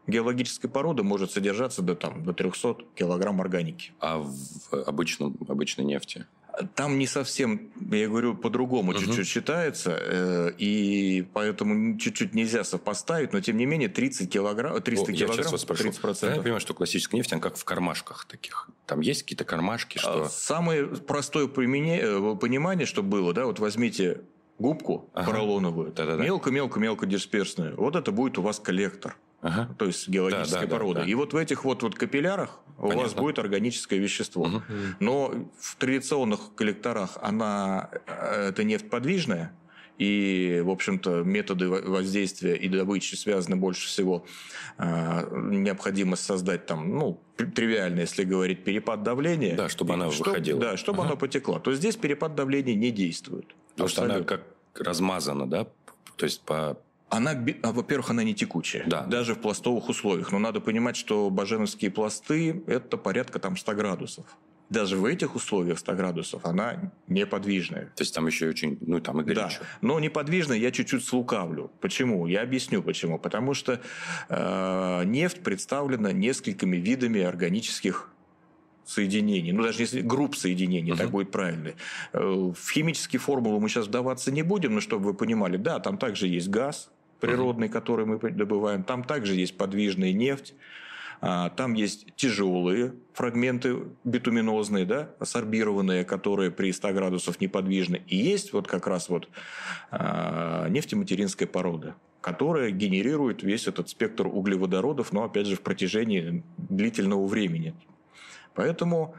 геологической 0.08 0.70
породы 0.70 1.04
может 1.04 1.32
содержаться 1.32 1.82
до, 1.82 1.96
там, 1.96 2.24
до 2.24 2.34
300 2.34 2.78
килограмм 2.96 3.42
органики. 3.42 3.94
А 4.00 4.18
в 4.18 4.74
обычном, 4.74 5.38
обычной 5.48 5.86
нефти? 5.86 6.26
Там 6.76 6.98
не 6.98 7.08
совсем, 7.08 7.72
я 7.92 8.08
говорю, 8.08 8.36
по-другому 8.36 8.92
Мгм. 8.92 9.02
чуть-чуть 9.02 9.28
считается, 9.28 9.98
э, 10.00 10.52
и 10.58 11.26
поэтому 11.34 11.98
чуть-чуть 11.98 12.34
нельзя 12.34 12.64
сопоставить, 12.64 13.34
но 13.34 13.40
тем 13.42 13.58
не 13.58 13.66
менее 13.66 13.88
30 13.90 14.30
килограмм, 14.30 14.82
300 14.82 15.06
О, 15.06 15.12
я 15.12 15.18
килограмм, 15.18 15.38
сейчас 15.38 15.52
вас 15.52 15.62
спрошу. 15.62 15.84
30 15.84 16.02
Правильно 16.02 16.16
я 16.18 16.20
процентов. 16.20 16.44
понимаю, 16.44 16.60
что 16.62 16.74
классическая 16.74 17.18
нефть, 17.18 17.34
она 17.34 17.42
как 17.42 17.56
в 17.58 17.64
кармашках 17.64 18.26
таких. 18.26 18.70
Там 18.86 19.00
есть 19.00 19.24
какие-то 19.24 19.46
кармашки, 19.46 19.98
что... 19.98 20.24
А, 20.24 20.30
Самое 20.30 20.86
простое 20.86 21.46
э, 21.46 21.50
понимание, 21.50 22.86
что 22.86 23.04
было, 23.04 23.34
да, 23.34 23.46
вот 23.46 23.60
возьмите 23.60 24.22
губку 24.58 25.10
Ага. 25.14 25.32
поролоновую, 25.32 25.94
мелко-мелко-мелко 26.18 27.06
дисперсную, 27.06 27.76
вот 27.78 27.96
это 27.96 28.12
будет 28.12 28.38
у 28.38 28.42
вас 28.42 28.60
коллектор, 28.60 29.16
Ага. 29.42 29.74
то 29.78 29.86
есть 29.86 30.08
геологической 30.10 30.52
Да, 30.52 30.60
да, 30.62 30.68
да, 30.68 30.72
породы. 30.76 31.00
да. 31.02 31.06
И 31.06 31.14
вот 31.14 31.34
в 31.34 31.38
этих 31.38 31.64
вот, 31.64 31.82
вот 31.84 31.96
капиллярах 31.96 32.60
у 32.78 32.88
вас 32.88 32.96
Понятно. 32.96 33.22
будет 33.22 33.40
органическое 33.40 34.00
вещество. 34.00 34.46
Мгм. 34.46 34.64
Но 35.00 35.34
в 35.60 35.76
традиционных 35.78 36.56
коллекторах 36.56 37.18
она, 37.22 37.90
э, 38.08 38.50
это 38.50 38.64
нефть 38.64 38.90
подвижная, 38.90 39.54
и, 39.98 40.62
в 40.64 40.70
общем-то, 40.70 41.24
методы 41.24 41.68
во- 41.68 41.82
воздействия 41.82 42.56
и 42.56 42.70
добычи 42.70 43.16
связаны 43.16 43.58
больше 43.58 43.88
всего. 43.88 44.26
э, 44.78 45.28
Необходимо 45.52 46.16
создать 46.16 46.66
там, 46.68 46.98
ну, 46.98 47.22
тривиально, 47.36 48.00
если 48.02 48.24
говорить, 48.24 48.64
перепад 48.64 49.04
давления. 49.04 49.56
Да, 49.58 49.68
чтобы 49.68 49.96
она 49.96 50.10
чтоб- 50.12 50.28
выходила. 50.28 50.60
Да, 50.62 50.78
чтобы 50.78 51.00
Ага. 51.00 51.08
она 51.10 51.16
потекла. 51.18 51.60
То 51.60 51.74
здесь 51.74 51.98
перепад 51.98 52.34
давления 52.36 52.76
не 52.76 52.92
действует. 52.92 53.48
Потому 53.72 53.90
что 53.90 54.04
она 54.04 54.16
Абсолютно. 54.16 54.38
как 54.76 54.86
размазана, 54.88 55.50
да? 55.50 55.68
То 56.16 56.26
есть 56.26 56.42
по... 56.44 56.78
Она, 57.10 57.32
а, 57.64 57.72
во-первых, 57.72 58.12
она 58.12 58.24
не 58.24 58.34
текучая. 58.36 58.84
Да. 58.88 59.02
Даже 59.06 59.34
в 59.34 59.40
пластовых 59.40 59.90
условиях. 59.90 60.32
Но 60.32 60.40
надо 60.40 60.62
понимать, 60.62 60.96
что 60.96 61.30
баженовские 61.30 61.90
пласты– 61.92 62.64
это 62.68 62.98
порядка 62.98 63.40
там 63.40 63.58
100 63.58 63.74
градусов. 63.76 64.26
Даже 64.70 64.98
в 64.98 65.06
этих 65.06 65.34
условиях 65.36 65.80
100 65.80 65.96
градусов 65.96 66.46
она 66.46 66.92
неподвижная. 67.08 67.86
То 67.96 68.04
есть 68.04 68.14
там 68.14 68.28
еще 68.28 68.46
и 68.46 68.50
очень... 68.50 68.78
Ну, 68.82 69.00
там 69.00 69.20
и 69.22 69.24
Да, 69.34 69.44
горячо. 69.46 69.62
но 69.82 70.00
неподвижная 70.00 70.58
я 70.58 70.70
чуть-чуть 70.70 71.04
слукавлю. 71.04 71.72
Почему? 71.82 72.28
Я 72.28 72.44
объясню 72.44 72.84
почему. 72.84 73.18
Потому 73.18 73.56
что 73.56 73.82
э, 74.30 75.04
нефть 75.06 75.42
представлена 75.42 76.12
несколькими 76.12 76.78
видами 76.78 77.22
органических 77.22 78.12
соединений, 78.86 79.52
ну 79.52 79.62
даже 79.64 79.82
если 79.84 80.02
групп 80.02 80.36
соединений, 80.36 80.92
так 80.94 81.06
Мгм. 81.08 81.12
будет 81.12 81.32
правильно. 81.32 81.72
Э, 82.14 82.20
В 82.56 82.72
химические 82.72 83.20
формулы 83.20 83.60
мы 83.60 83.70
сейчас 83.70 83.88
вдаваться 83.88 84.32
не 84.32 84.44
будем, 84.44 84.74
но 84.76 84.82
чтобы 84.82 85.06
вы 85.06 85.14
понимали, 85.16 85.58
да, 85.58 85.80
там 85.80 85.98
также 85.98 86.28
есть 86.28 86.48
газ 86.50 86.92
природный, 87.20 87.70
который 87.70 88.06
мы 88.06 88.18
добываем, 88.32 88.84
там 88.84 89.04
также 89.04 89.36
есть 89.36 89.58
подвижная 89.58 90.14
нефть, 90.14 90.54
а, 91.22 91.50
там 91.50 91.74
есть 91.74 92.16
тяжелые 92.16 92.94
фрагменты 93.14 93.78
битуминозные, 94.04 94.86
да, 94.86 95.10
сорбированные, 95.22 96.06
которые 96.06 96.50
при 96.50 96.72
100 96.72 96.94
градусов 96.94 97.42
неподвижны. 97.42 98.02
И 98.08 98.16
есть 98.16 98.54
вот 98.54 98.68
как 98.68 98.88
раз 98.88 99.10
вот 99.10 99.28
а, 99.92 100.70
нефтематеринская 100.70 101.48
порода, 101.48 101.96
которая 102.22 102.72
генерирует 102.72 103.44
весь 103.44 103.68
этот 103.68 103.90
спектр 103.90 104.28
углеводородов, 104.28 105.12
но 105.12 105.24
опять 105.26 105.48
же 105.48 105.58
в 105.58 105.62
протяжении 105.62 106.44
длительного 106.58 107.28
времени. 107.28 107.74
Поэтому 108.56 109.16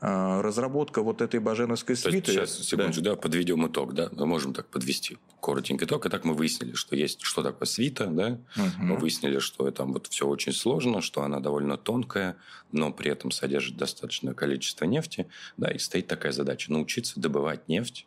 разработка 0.00 1.02
вот 1.02 1.20
этой 1.20 1.40
баженовской 1.40 1.94
То 1.94 2.08
есть 2.08 2.26
свиты... 2.26 2.32
сейчас, 2.32 2.58
секундочку, 2.58 3.02
да. 3.02 3.16
подведем 3.16 3.66
итог, 3.66 3.92
да? 3.92 4.08
Мы 4.12 4.26
можем 4.26 4.54
так 4.54 4.66
подвести 4.68 5.18
коротенький 5.40 5.86
итог. 5.86 6.06
И 6.06 6.08
так 6.08 6.24
мы 6.24 6.34
выяснили, 6.34 6.72
что 6.72 6.96
есть, 6.96 7.20
что 7.22 7.42
такое 7.42 7.66
свита, 7.66 8.06
да? 8.06 8.38
Мгм. 8.56 8.72
Мы 8.78 8.96
выяснили, 8.96 9.38
что 9.38 9.70
там 9.70 9.92
вот 9.92 10.06
все 10.06 10.26
очень 10.26 10.52
сложно, 10.52 11.02
что 11.02 11.22
она 11.22 11.40
довольно 11.40 11.76
тонкая, 11.76 12.36
но 12.72 12.92
при 12.92 13.10
этом 13.10 13.30
содержит 13.30 13.76
достаточное 13.76 14.32
количество 14.32 14.86
нефти. 14.86 15.26
Да, 15.58 15.70
и 15.70 15.78
стоит 15.78 16.06
такая 16.06 16.32
задача– 16.32 16.72
научиться 16.72 17.20
добывать 17.20 17.68
нефть. 17.68 18.06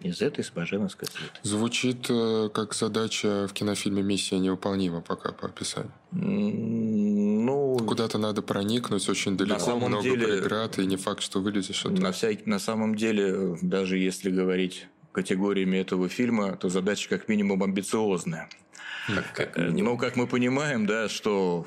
Из 0.00 0.22
этой 0.22 0.44
с 0.44 0.50
баженовской 0.50 1.08
свиты. 1.08 1.40
Звучит 1.42 2.06
э, 2.08 2.50
как 2.54 2.72
задача 2.72 3.48
в 3.48 3.52
кинофильме 3.52 4.00
«Миссия 4.00 4.38
невыполнима» 4.38 5.00
пока 5.00 5.32
по 5.32 5.48
описанию. 5.48 5.92
Ну, 7.48 7.78
Куда-то 7.86 8.18
надо 8.18 8.42
проникнуть 8.42 9.08
очень 9.08 9.36
далеко, 9.36 9.58
самом 9.60 9.88
много 9.88 10.02
деле- 10.02 10.26
преград, 10.40 10.78
и 10.78 10.86
не 10.86 10.96
факт, 10.96 11.22
что 11.22 11.40
вылезешь 11.40 11.84
оттуда. 11.84 12.02
На, 12.02 12.10
вся- 12.12 12.38
на 12.44 12.58
самом 12.58 12.94
деле, 12.94 13.56
даже 13.62 13.96
если 13.98 14.30
говорить 14.30 14.86
категориями 15.12 15.78
этого 15.78 16.08
фильма, 16.08 16.56
то 16.56 16.68
задача 16.68 17.08
как 17.08 17.28
минимум 17.28 17.62
амбициозная. 17.62 18.48
Как, 19.06 19.32
как 19.34 19.58
Э, 19.58 19.68
минимум. 19.68 19.92
Но 19.92 19.96
как 19.96 20.16
мы 20.16 20.26
понимаем, 20.26 20.84
да, 20.86 21.08
что 21.08 21.66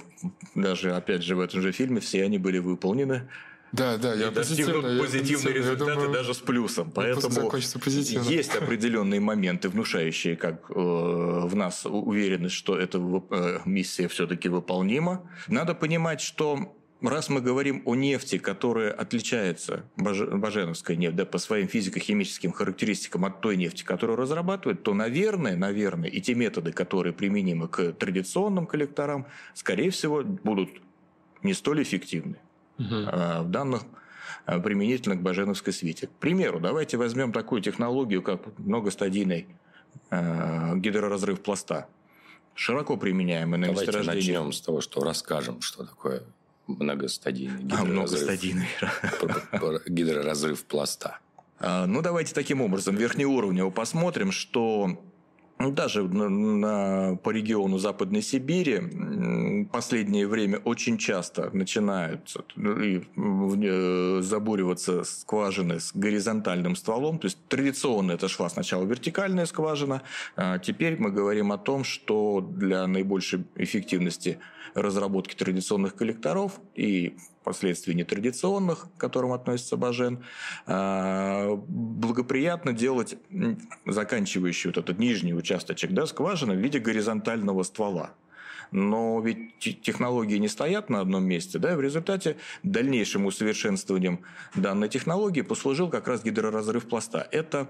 даже 0.55 0.95
опять 0.95 1.23
же 1.23 1.35
в 1.35 1.39
этом 1.39 1.61
же 1.61 1.71
фильме 1.71 1.99
все 1.99 2.23
они 2.23 2.37
были 2.37 2.59
выполнены. 2.59 3.27
Да, 3.71 3.97
да, 3.97 4.13
я 4.13 4.31
достигнут 4.31 4.99
позитивные 4.99 5.53
результаты 5.53 5.93
думаю, 5.93 6.11
даже 6.11 6.33
с 6.33 6.39
плюсом. 6.39 6.91
Поэтому 6.91 7.33
закончится 7.33 7.79
позитивно. 7.79 8.27
есть 8.27 8.55
определенные 8.55 9.19
моменты, 9.19 9.69
внушающие 9.69 10.35
как 10.35 10.69
э, 10.69 10.73
в 10.73 11.55
нас 11.55 11.85
уверенность, 11.85 12.55
что 12.55 12.77
эта 12.77 12.97
э, 12.97 13.59
миссия 13.65 14.07
все-таки 14.09 14.49
выполнима. 14.49 15.29
Надо 15.47 15.73
понимать, 15.73 16.19
что 16.19 16.75
раз 17.01 17.29
мы 17.29 17.39
говорим 17.39 17.81
о 17.85 17.95
нефти, 17.95 18.37
которая 18.37 18.91
отличается, 18.91 19.85
баже- 19.95 20.35
баженовская 20.35 20.97
нефть, 20.97 21.15
да, 21.15 21.25
по 21.25 21.37
своим 21.37 21.69
физико-химическим 21.69 22.51
характеристикам 22.51 23.23
от 23.23 23.39
той 23.39 23.55
нефти, 23.55 23.83
которую 23.83 24.17
разрабатывают, 24.17 24.83
то, 24.83 24.93
наверное, 24.93 25.55
наверное, 25.55 26.09
и 26.09 26.19
те 26.19 26.35
методы, 26.35 26.73
которые 26.73 27.13
применимы 27.13 27.69
к 27.69 27.93
традиционным 27.93 28.67
коллекторам, 28.67 29.27
скорее 29.53 29.91
всего, 29.91 30.23
будут 30.23 30.69
не 31.41 31.53
столь 31.53 31.83
эффективны 31.83 32.37
А, 33.07 33.43
в 33.43 33.49
данных 33.49 33.83
а, 34.45 34.59
применительно 34.59 35.15
к 35.15 35.21
Баженовской 35.21 35.73
свите. 35.73 36.07
К 36.07 36.11
примеру, 36.11 36.59
давайте 36.59 36.97
возьмем 36.97 37.31
такую 37.31 37.61
технологию, 37.61 38.21
как 38.21 38.41
многостадийный 38.57 39.47
а, 40.09 40.75
гидроразрыв 40.75 41.41
пласта. 41.41 41.87
Широко 42.53 42.97
применяемый 42.97 43.57
на 43.59 43.67
Давайте 43.67 43.85
месторождениях. 43.87 44.39
начнем 44.43 44.51
с 44.53 44.61
того, 44.61 44.81
что 44.81 45.03
расскажем, 45.03 45.61
что 45.61 45.85
такое 45.85 46.23
многостадийный 46.67 47.59
А, 47.59 47.63
гидроразрыв. 47.63 47.93
многостадийный. 47.93 48.67
П- 49.21 49.27
п- 49.59 49.81
гидроразрыв 49.87 50.65
пласта. 50.65 51.19
А, 51.59 51.85
Ну, 51.85 52.01
давайте 52.01 52.33
таким 52.33 52.61
образом, 52.61 52.95
верхнеуровнево 52.95 53.69
посмотрим, 53.69 54.31
что 54.31 55.01
даже 55.69 56.03
на, 56.03 56.29
на- 56.29 57.15
по 57.17 57.29
региону 57.29 57.77
Западной 57.77 58.23
Сибири 58.23 59.67
последнее 59.71 60.27
время 60.27 60.59
очень 60.59 60.97
часто 60.97 61.49
начинают 61.53 62.33
ну, 62.55 63.55
э, 63.63 64.21
забуриваться 64.21 65.03
скважины 65.03 65.79
с 65.79 65.91
горизонтальным 65.93 66.75
стволом. 66.75 67.19
То 67.19 67.27
есть 67.27 67.37
традиционно 67.47 68.13
это 68.13 68.27
шла 68.27 68.49
сначала 68.49 68.83
вертикальная 68.85 69.45
скважина, 69.45 70.01
а 70.35 70.57
теперь 70.57 70.97
мы 70.99 71.11
говорим 71.11 71.51
о 71.51 71.57
том, 71.57 71.83
что 71.83 72.41
для 72.41 72.87
наибольшей 72.87 73.45
эффективности 73.55 74.39
разработки 74.73 75.35
традиционных 75.35 75.95
коллекторов 75.95 76.59
и 76.75 77.17
впоследствии 77.41 77.93
нетрадиционных, 77.93 78.87
к 78.95 78.99
которым 78.99 79.33
относится 79.33 79.75
Бажен, 79.77 80.23
а, 80.65 81.55
благоприятно 81.67 82.73
делать 82.73 83.15
заканчивающий 83.85 84.69
вот 84.69 84.77
этот 84.77 84.99
нижний 84.99 85.33
участочек 85.33 85.91
да, 85.91 86.05
скважины 86.05 86.53
в 86.55 86.59
виде 86.59 86.79
горизонтального 86.79 87.63
ствола. 87.63 88.11
Но 88.71 89.19
ведь 89.21 89.59
технологии 89.59 90.37
не 90.37 90.47
стоят 90.47 90.89
на 90.89 91.01
одном 91.01 91.25
месте. 91.25 91.59
Да? 91.59 91.75
В 91.75 91.81
результате 91.81 92.37
дальнейшим 92.63 93.25
усовершенствованием 93.25 94.21
данной 94.55 94.89
технологии 94.89 95.41
послужил 95.41 95.89
как 95.89 96.07
раз 96.07 96.23
гидроразрыв 96.23 96.85
пласта. 96.85 97.27
Это 97.31 97.69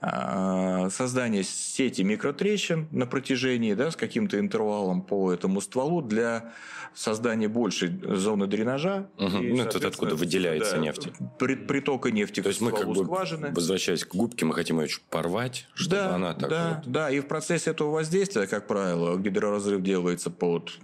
э, 0.00 0.88
создание 0.90 1.44
сети 1.44 2.02
микротрещин 2.02 2.88
на 2.90 3.06
протяжении 3.06 3.74
да, 3.74 3.90
с 3.90 3.96
каким-то 3.96 4.38
интервалом 4.38 5.02
по 5.02 5.32
этому 5.32 5.60
стволу 5.60 6.02
для 6.02 6.52
создания 6.94 7.48
большей 7.48 8.00
зоны 8.16 8.46
дренажа. 8.46 9.08
Угу. 9.18 9.38
И, 9.38 9.52
ну, 9.52 9.62
это 9.62 9.86
откуда 9.86 10.16
выделяется 10.16 10.76
да, 10.76 10.78
нефть. 10.78 11.08
Притока 11.38 12.10
нефти 12.10 12.42
То 12.42 12.48
есть 12.48 12.60
мы 12.60 12.72
как 12.72 12.88
бы, 12.88 13.04
скважины. 13.04 13.52
возвращаясь 13.52 14.04
к 14.04 14.14
губке, 14.14 14.44
мы 14.44 14.54
хотим 14.54 14.80
ее 14.80 14.88
чуть 14.88 15.02
порвать, 15.02 15.68
чтобы 15.74 15.96
да, 15.96 16.14
она 16.14 16.34
так 16.34 16.50
да, 16.50 16.82
вот... 16.84 16.92
Да, 16.92 17.10
и 17.10 17.20
в 17.20 17.26
процессе 17.26 17.70
этого 17.70 17.90
воздействия, 17.90 18.46
как 18.46 18.66
правило, 18.66 19.16
гидроразрыв 19.16 19.82
делается 19.82 20.30
под... 20.38 20.78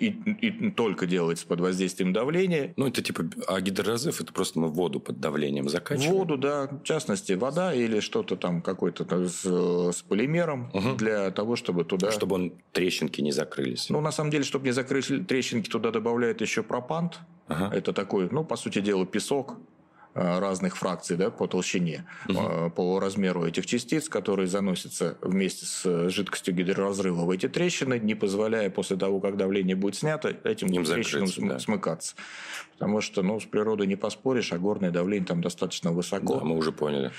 И, 0.00 0.06
и 0.08 0.70
только 0.70 1.06
делается 1.06 1.46
под 1.46 1.60
воздействием 1.60 2.12
давления. 2.12 2.72
Ну, 2.76 2.86
это 2.86 3.02
типа... 3.02 3.24
А 3.46 3.60
гидроразрыв– 3.60 4.20
это 4.20 4.32
просто 4.32 4.58
мы 4.58 4.68
воду 4.68 5.00
под 5.00 5.20
давлением 5.20 5.68
закачиваем? 5.68 6.12
Воду, 6.12 6.36
да. 6.36 6.66
В 6.66 6.82
частности, 6.82 7.32
вода 7.32 7.74
или 7.74 8.00
что-то 8.00 8.36
там, 8.36 8.62
какой-то 8.62 9.28
с, 9.28 9.44
с 9.44 10.02
полимером 10.02 10.70
угу. 10.72 10.94
для 10.96 11.30
того, 11.30 11.56
чтобы 11.56 11.84
туда... 11.84 12.10
Чтобы 12.10 12.34
он 12.34 12.52
трещинки 12.72 13.20
не 13.20 13.32
закрылись. 13.32 13.90
Ну, 13.90 14.00
на 14.00 14.12
самом 14.12 14.30
деле, 14.30 14.44
чтобы 14.44 14.66
не 14.66 14.72
закрыть 14.72 15.26
трещинки, 15.26 15.68
туда 15.68 15.90
добавляют 15.90 16.40
еще 16.40 16.62
пропант. 16.62 17.20
Ага. 17.48 17.74
Это 17.74 17.92
такой, 17.92 18.28
ну, 18.30 18.44
по 18.44 18.56
сути 18.56 18.80
дела, 18.80 19.06
песок 19.06 19.56
разных 20.16 20.76
фракций 20.76 21.16
да, 21.16 21.30
по 21.30 21.46
толщине, 21.46 22.06
угу. 22.28 22.70
по 22.70 22.98
размеру 22.98 23.44
этих 23.44 23.66
частиц, 23.66 24.08
которые 24.08 24.46
заносятся 24.46 25.18
вместе 25.20 25.66
с 25.66 26.08
жидкостью 26.08 26.54
гидроразрыва 26.54 27.24
в 27.24 27.30
эти 27.30 27.48
трещины, 27.48 27.98
не 27.98 28.14
позволяя 28.14 28.70
после 28.70 28.96
того, 28.96 29.20
как 29.20 29.36
давление 29.36 29.76
будет 29.76 29.96
снято, 29.96 30.34
этим 30.44 30.68
Им 30.68 30.84
трещинам 30.84 31.26
см- 31.26 31.54
да. 31.54 31.58
смыкаться. 31.58 32.14
Потому 32.78 33.00
что 33.00 33.22
ну, 33.22 33.38
с 33.40 33.44
природой 33.44 33.86
не 33.86 33.96
поспоришь, 33.96 34.52
а 34.52 34.58
горное 34.58 34.90
давление 34.90 35.26
там 35.26 35.42
достаточно 35.42 35.92
высоко. 35.92 36.36
Да, 36.36 36.44
мы 36.44 36.56
уже 36.56 36.72
поняли. 36.72 37.10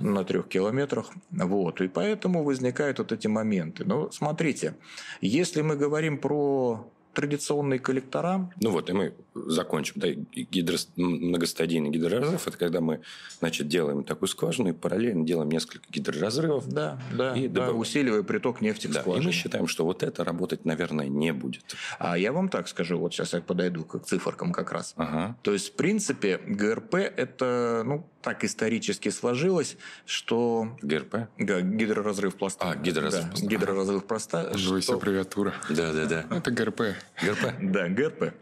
На 0.00 0.24
трех 0.24 0.48
километрах. 0.48 1.10
Вот. 1.30 1.80
И 1.80 1.88
поэтому 1.88 2.44
возникают 2.44 2.98
вот 2.98 3.12
эти 3.12 3.26
моменты. 3.26 3.84
Но 3.84 4.10
смотрите, 4.10 4.74
если 5.20 5.62
мы 5.62 5.76
говорим 5.76 6.18
про 6.18 6.90
традиционные 7.18 7.80
коллектора. 7.80 8.48
Ну 8.60 8.70
вот, 8.70 8.88
и 8.90 8.92
мы 8.92 9.12
закончим. 9.34 9.94
Да, 9.96 10.08
гидро... 10.08 10.76
Многостадийный 10.94 11.90
гидроразрыв– 11.90 12.46
это 12.46 12.56
когда 12.56 12.80
мы 12.80 13.00
значит, 13.40 13.66
делаем 13.66 14.04
такую 14.04 14.28
скважину 14.28 14.68
и 14.68 14.72
параллельно 14.72 15.26
делаем 15.26 15.50
несколько 15.50 15.84
гидроразрывов. 15.90 16.68
Да, 16.68 17.02
да, 17.12 17.34
и 17.34 17.48
да 17.48 17.72
усиливая 17.72 18.22
приток 18.22 18.60
нефти 18.60 18.86
к 18.86 18.92
да, 18.92 19.00
скважине. 19.00 19.24
И 19.24 19.26
мы 19.26 19.32
считаем, 19.32 19.66
что 19.66 19.84
вот 19.84 20.04
это 20.04 20.22
работать, 20.22 20.64
наверное, 20.64 21.08
не 21.08 21.32
будет. 21.32 21.74
А 21.98 22.16
я 22.16 22.32
вам 22.32 22.48
так 22.50 22.68
скажу, 22.68 22.96
вот 22.98 23.12
сейчас 23.12 23.32
я 23.32 23.40
подойду 23.40 23.82
к 23.82 23.98
циферкам 24.04 24.52
как 24.52 24.70
раз. 24.70 24.94
Ага. 24.96 25.36
То 25.42 25.52
есть, 25.52 25.72
в 25.72 25.72
принципе, 25.72 26.38
ГРП– 26.46 26.94
это, 27.16 27.82
ну, 27.84 28.06
так 28.22 28.44
исторически 28.44 29.08
сложилось, 29.10 29.76
что... 30.06 30.76
ГРП? 30.82 31.28
Да, 31.38 31.60
гидроразрыв 31.60 32.34
пласта. 32.36 32.70
А, 32.70 32.76
гидроразрыв 32.76 33.24
да, 33.24 33.30
пласта. 33.30 33.46
Гидроразрыв 33.46 34.04
пласта. 34.04 34.58
Живая 34.58 34.82
что... 34.82 34.94
аббревиатура. 34.94 35.54
Да, 35.70 35.92
да, 35.92 36.06
да. 36.06 36.36
Это 36.36 36.50
ГРП. 36.50 36.82
ГРП? 37.22 37.54
Да, 37.62 37.88
ГРП. 37.88 38.34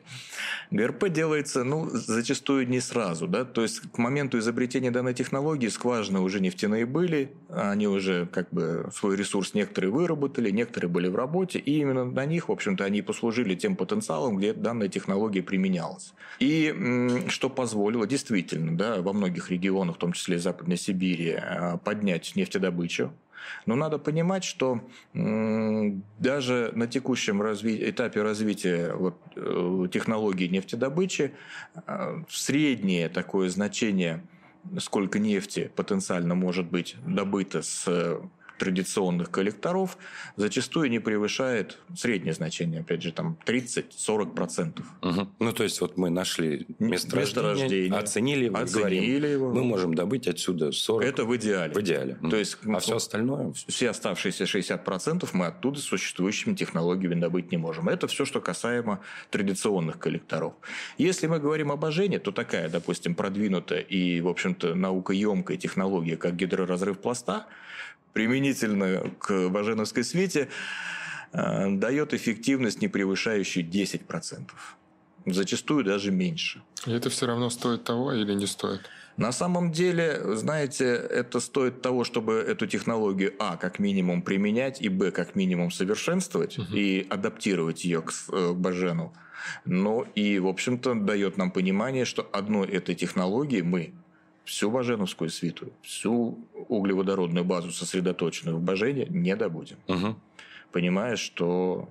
ГРП 0.71 1.09
делается, 1.09 1.65
ну, 1.65 1.89
зачастую 1.91 2.69
не 2.69 2.81
сразу, 2.81 3.29
да, 3.29 3.45
то 3.45 3.63
есть 3.63 3.81
к 3.81 3.99
моменту 3.99 4.39
изобретения 4.39 4.91
данной 4.91 5.15
технологии 5.15 5.69
скважины 5.69 6.21
уже 6.21 6.41
нефтяные 6.41 6.87
были, 6.87 7.33
они 7.49 7.87
уже 7.87 8.27
как 8.27 8.49
бы 8.51 8.89
свой 8.93 9.17
ресурс 9.17 9.55
некоторые 9.55 9.91
выработали, 9.91 10.51
некоторые 10.51 10.91
были 10.91 11.09
в 11.09 11.15
работе, 11.15 11.59
и 11.59 11.79
именно 11.79 12.05
на 12.05 12.27
них, 12.27 12.49
в 12.49 12.53
общем-то, 12.53 12.85
они 12.85 13.03
послужили 13.03 13.55
тем 13.55 13.77
потенциалом, 13.77 14.39
где 14.39 14.53
данная 14.53 14.89
технология 14.89 15.43
применялась. 15.43 16.13
И 16.41 17.25
что 17.29 17.49
позволило 17.49 18.07
действительно, 18.07 18.77
да, 18.77 19.01
во 19.03 19.13
многих 19.13 19.51
регионах, 19.51 19.66
в 19.93 19.97
том 19.97 20.13
числе 20.13 20.39
Западной 20.39 20.77
Сибири, 20.77 21.33
а, 21.33 21.79
поднять 21.79 22.35
нефтедобычу, 22.37 23.13
но 23.67 23.77
надо 23.77 23.99
понимать, 23.99 24.45
что 24.45 24.81
даже 25.13 26.73
на 26.75 26.87
текущем 26.87 27.43
разви... 27.43 27.79
этапе 27.91 28.23
развития 28.23 28.93
вот, 28.95 29.17
э, 29.37 29.87
технологий 29.93 30.49
нефтедобычи 30.49 31.33
э, 31.87 32.23
среднее 32.29 33.09
такое 33.09 33.49
значение, 33.49 34.23
сколько 34.79 35.19
нефти 35.19 35.71
потенциально 35.77 36.35
может 36.35 36.67
быть 36.67 36.97
добыто 37.07 37.63
с 37.63 38.21
традиционных 38.59 39.31
коллекторов 39.31 39.99
зачастую 40.37 40.91
не 40.91 40.99
превышает 40.99 41.79
среднее 41.95 42.35
значение, 42.35 42.81
опять 42.81 43.03
же, 43.03 43.13
там 43.13 43.39
30-40%. 43.47 44.83
Угу. 45.03 45.29
Ну, 45.39 45.53
то 45.53 45.63
есть, 45.63 45.81
вот 45.81 45.97
мы 45.97 46.11
нашли 46.11 46.67
месторождение, 46.79 47.21
месторождение 47.21 47.99
оценили 47.99 48.47
оценили 48.49 48.79
говорим, 48.79 49.25
его. 49.25 49.53
мы 49.53 49.65
можем 49.65 49.95
добыть 49.95 50.29
отсюда 50.29 50.73
40. 50.73 51.05
Это 51.05 51.25
в 51.25 51.37
идеале. 51.37 51.73
В 51.73 51.81
идеале. 51.81 52.19
То 52.31 52.37
есть, 52.37 52.59
а 52.67 52.79
все 52.79 52.97
остальное? 52.97 53.53
Все 53.69 53.91
оставшиеся 53.91 54.45
60% 54.45 55.29
мы 55.33 55.47
оттуда 55.47 55.81
существующими 55.81 56.55
технологиями 56.55 57.21
добыть 57.21 57.51
не 57.51 57.59
можем. 57.59 57.89
Это 57.89 58.07
все, 58.07 58.25
что 58.25 58.41
касаемо 58.41 59.01
традиционных 59.31 59.99
коллекторов. 59.99 60.55
Если 60.99 61.27
мы 61.27 61.39
говорим 61.39 61.73
об 61.73 61.85
ожении, 61.85 62.19
то 62.19 62.33
такая, 62.33 62.69
допустим, 62.69 63.15
продвинутая 63.15 63.81
и, 63.81 64.21
в 64.21 64.29
общем-то, 64.29 64.75
наукоемкая 64.75 65.57
технология, 65.57 66.17
как 66.17 66.37
гидроразрыв 66.37 66.99
пласта, 66.99 67.47
применительно 68.17 69.11
к 69.19 69.51
Баженовской 69.51 70.03
свете, 70.03 70.49
э, 71.33 71.71
дает 71.71 72.15
эффективность, 72.15 72.81
не 72.81 72.89
превышающую 72.89 73.63
10%. 73.63 74.51
Зачастую 75.27 75.85
даже 75.85 76.11
меньше. 76.11 76.63
И 76.87 76.93
это 76.93 77.11
все 77.11 77.27
равно 77.27 77.51
стоит 77.51 77.85
того 77.85 78.15
или 78.15 78.33
не 78.35 78.47
стоит? 78.47 78.81
На 79.19 79.33
самом 79.33 79.71
деле, 79.71 80.37
знаете, 80.37 80.85
это 80.95 81.41
стоит 81.41 81.83
того, 81.83 82.05
чтобы 82.05 82.33
эту 82.35 82.67
технологию, 82.67 83.35
а, 83.39 83.57
как 83.57 83.79
минимум 83.79 84.23
применять, 84.23 84.81
и, 84.81 84.89
б, 84.89 85.11
как 85.11 85.37
минимум 85.37 85.71
совершенствовать 85.71 86.59
угу. 86.59 86.75
и 86.75 87.07
адаптировать 87.11 87.85
ее 87.85 88.01
к, 88.01 88.13
э, 88.33 88.53
к 88.53 88.57
Бажену. 88.57 89.13
Но 89.67 90.07
и, 90.15 90.39
в 90.39 90.47
общем-то, 90.47 90.95
дает 90.95 91.37
нам 91.37 91.51
понимание, 91.51 92.07
что 92.07 92.27
одной 92.33 92.69
этой 92.69 92.95
технологии 92.95 93.61
мы 93.61 93.93
всю 94.47 94.71
Баженовскую 94.71 95.29
свиту, 95.29 95.73
всю 95.83 96.39
углеводородную 96.69 97.45
базу, 97.45 97.73
сосредоточенную 97.73 98.57
в 98.57 98.63
Бажене, 98.63 99.07
не 99.11 99.37
добудем. 99.37 99.77
Угу. 99.89 100.17
Понимая, 100.73 101.17
что 101.17 101.89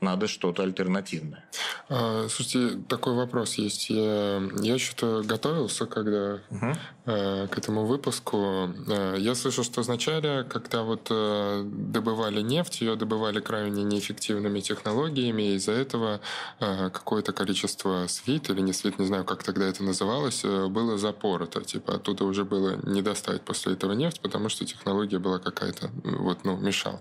надо 0.00 0.28
что-то 0.28 0.62
альтернативное. 0.62 1.44
А, 1.88 2.28
слушайте, 2.28 2.78
такой 2.88 3.14
вопрос 3.14 3.54
есть. 3.54 3.90
Я, 3.90 4.42
я 4.60 4.78
что-то 4.78 5.22
готовился, 5.26 5.86
когда 5.86 6.40
угу. 6.50 6.72
э, 7.06 7.46
к 7.48 7.58
этому 7.58 7.86
выпуску. 7.86 8.70
Э, 8.88 9.16
я 9.18 9.34
слышал, 9.34 9.64
что 9.64 9.82
вначале, 9.82 10.44
когда 10.44 10.82
вот 10.82 11.08
э, 11.10 11.62
добывали 11.64 12.42
нефть, 12.42 12.82
ее 12.82 12.96
добывали 12.96 13.40
крайне 13.40 13.84
неэффективными 13.84 14.60
технологиями, 14.60 15.42
и 15.42 15.54
из-за 15.54 15.72
этого 15.72 16.20
э, 16.60 16.90
какое-то 16.90 17.32
количество 17.32 18.06
свит 18.08 18.50
или 18.50 18.60
не 18.60 18.72
свит, 18.72 18.98
не 18.98 19.06
знаю, 19.06 19.24
как 19.24 19.42
тогда 19.42 19.66
это 19.66 19.82
называлось, 19.82 20.44
э, 20.44 20.68
было 20.68 20.98
запорото. 20.98 21.64
Типа 21.64 21.94
оттуда 21.94 22.24
уже 22.24 22.44
было 22.44 22.76
не 22.84 23.02
достать 23.02 23.42
после 23.42 23.72
этого 23.72 23.92
нефть, 23.92 24.20
потому 24.20 24.48
что 24.48 24.64
технология 24.64 25.18
была 25.18 25.38
какая-то, 25.38 25.90
вот, 26.04 26.44
ну, 26.44 26.56
мешала. 26.56 27.00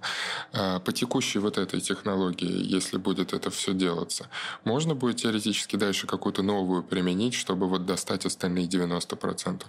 Э, 0.54 0.80
по 0.80 0.94
текущей 0.94 1.40
вот 1.40 1.58
этой 1.58 1.82
технологии, 1.82 2.76
если 2.76 2.87
если 2.88 2.98
будет 2.98 3.34
это 3.34 3.50
все 3.50 3.74
делаться. 3.74 4.30
Можно 4.64 4.96
будет 4.96 5.18
теоретически 5.18 5.76
дальше 5.76 6.08
какую-то 6.08 6.42
новую 6.42 6.84
применить, 6.84 7.34
чтобы 7.34 7.68
вот 7.68 7.86
достать 7.86 8.26
остальные 8.26 8.68
90%? 8.68 9.64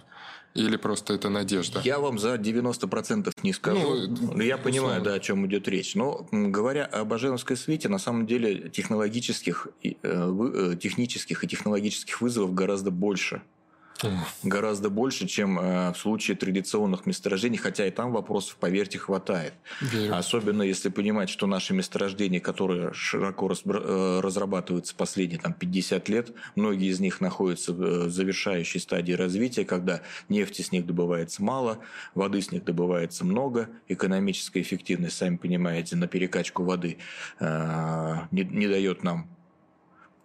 Или 0.54 0.76
просто 0.76 1.14
это 1.14 1.28
надежда? 1.28 1.80
Я 1.84 1.98
вам 1.98 2.18
за 2.18 2.36
90% 2.36 3.32
не 3.42 3.52
скажу. 3.52 4.06
Ну, 4.06 4.40
я 4.40 4.56
понимаю, 4.56 5.02
да, 5.02 5.14
о 5.14 5.20
чем 5.20 5.46
идет 5.46 5.68
речь. 5.68 5.94
Но 5.94 6.26
говоря 6.30 6.84
о 6.86 7.04
Баженовской 7.04 7.56
свете, 7.56 7.88
на 7.88 7.98
самом 7.98 8.26
деле 8.26 8.68
технологических, 8.68 9.68
э, 9.82 9.90
э, 10.02 10.76
технических 10.80 11.44
и 11.44 11.48
технологических 11.48 12.20
вызовов 12.20 12.54
гораздо 12.54 12.90
больше 12.90 13.42
гораздо 14.42 14.90
больше, 14.90 15.26
чем 15.26 15.58
э, 15.58 15.92
в 15.92 15.96
случае 15.96 16.36
традиционных 16.36 17.06
месторождений, 17.06 17.58
хотя 17.58 17.86
и 17.86 17.90
там 17.90 18.12
вопросов, 18.12 18.56
поверьте, 18.60 18.98
хватает. 18.98 19.54
Верю. 19.80 20.16
Особенно 20.16 20.62
если 20.62 20.88
понимать, 20.88 21.28
что 21.28 21.46
наши 21.46 21.74
месторождения, 21.74 22.40
которые 22.40 22.92
широко 22.92 23.50
э, 23.50 24.20
разрабатываются 24.22 24.94
последние 24.94 25.40
там, 25.40 25.52
50 25.52 26.08
лет, 26.08 26.32
многие 26.54 26.88
из 26.88 27.00
них 27.00 27.20
находятся 27.20 27.72
в 27.72 28.10
завершающей 28.10 28.80
стадии 28.80 29.12
развития, 29.12 29.64
когда 29.64 30.02
нефти 30.28 30.62
с 30.62 30.72
них 30.72 30.86
добывается 30.86 31.42
мало, 31.42 31.78
воды 32.14 32.40
с 32.40 32.52
них 32.52 32.64
добывается 32.64 33.24
много, 33.24 33.68
экономическая 33.88 34.60
эффективность, 34.60 35.16
сами 35.16 35.36
понимаете, 35.36 35.96
на 35.96 36.06
перекачку 36.06 36.64
воды 36.64 36.98
э, 37.40 38.16
не, 38.30 38.44
не 38.44 38.68
дает 38.68 39.02
нам 39.02 39.28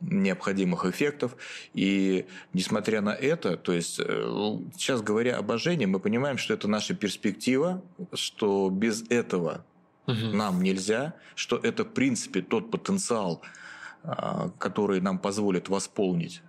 необходимых 0.09 0.85
эффектов. 0.85 1.35
И 1.73 2.25
несмотря 2.53 3.01
на 3.01 3.11
это, 3.13 3.57
то 3.57 3.73
есть 3.73 3.99
э, 3.99 4.59
сейчас 4.75 5.01
говоря 5.01 5.37
об 5.37 5.51
ожении, 5.51 5.85
мы 5.85 5.99
понимаем, 5.99 6.37
что 6.37 6.53
это 6.53 6.67
наша 6.67 6.93
перспектива, 6.93 7.81
что 8.13 8.69
без 8.69 9.03
этого 9.09 9.65
угу. 10.07 10.15
нам 10.15 10.61
нельзя, 10.61 11.15
что 11.35 11.57
это, 11.57 11.83
в 11.83 11.93
принципе, 11.93 12.41
тот 12.41 12.71
потенциал, 12.71 13.41
а, 14.03 14.49
который 14.57 15.01
нам 15.01 15.17
позволит 15.19 15.69
восполнить 15.69 16.41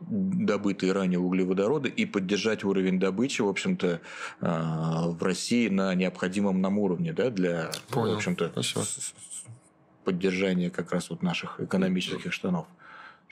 добытые 0.00 0.92
ранее 0.92 1.18
углеводороды 1.18 1.88
и 1.88 2.04
поддержать 2.04 2.64
уровень 2.64 3.00
добычи, 3.00 3.40
в 3.40 3.48
общем-то, 3.48 4.00
а, 4.40 5.08
в 5.08 5.22
России 5.22 5.68
на 5.68 5.94
необходимом 5.94 6.60
нам 6.60 6.78
уровне, 6.78 7.14
да, 7.14 7.30
для, 7.30 7.70
Понял. 7.90 8.12
в 8.12 8.16
общем-то, 8.16 8.52
поддержания 10.06 10.70
как 10.70 10.92
раз 10.92 11.10
вот 11.10 11.22
наших 11.22 11.60
экономических 11.60 12.32
штанов. 12.32 12.66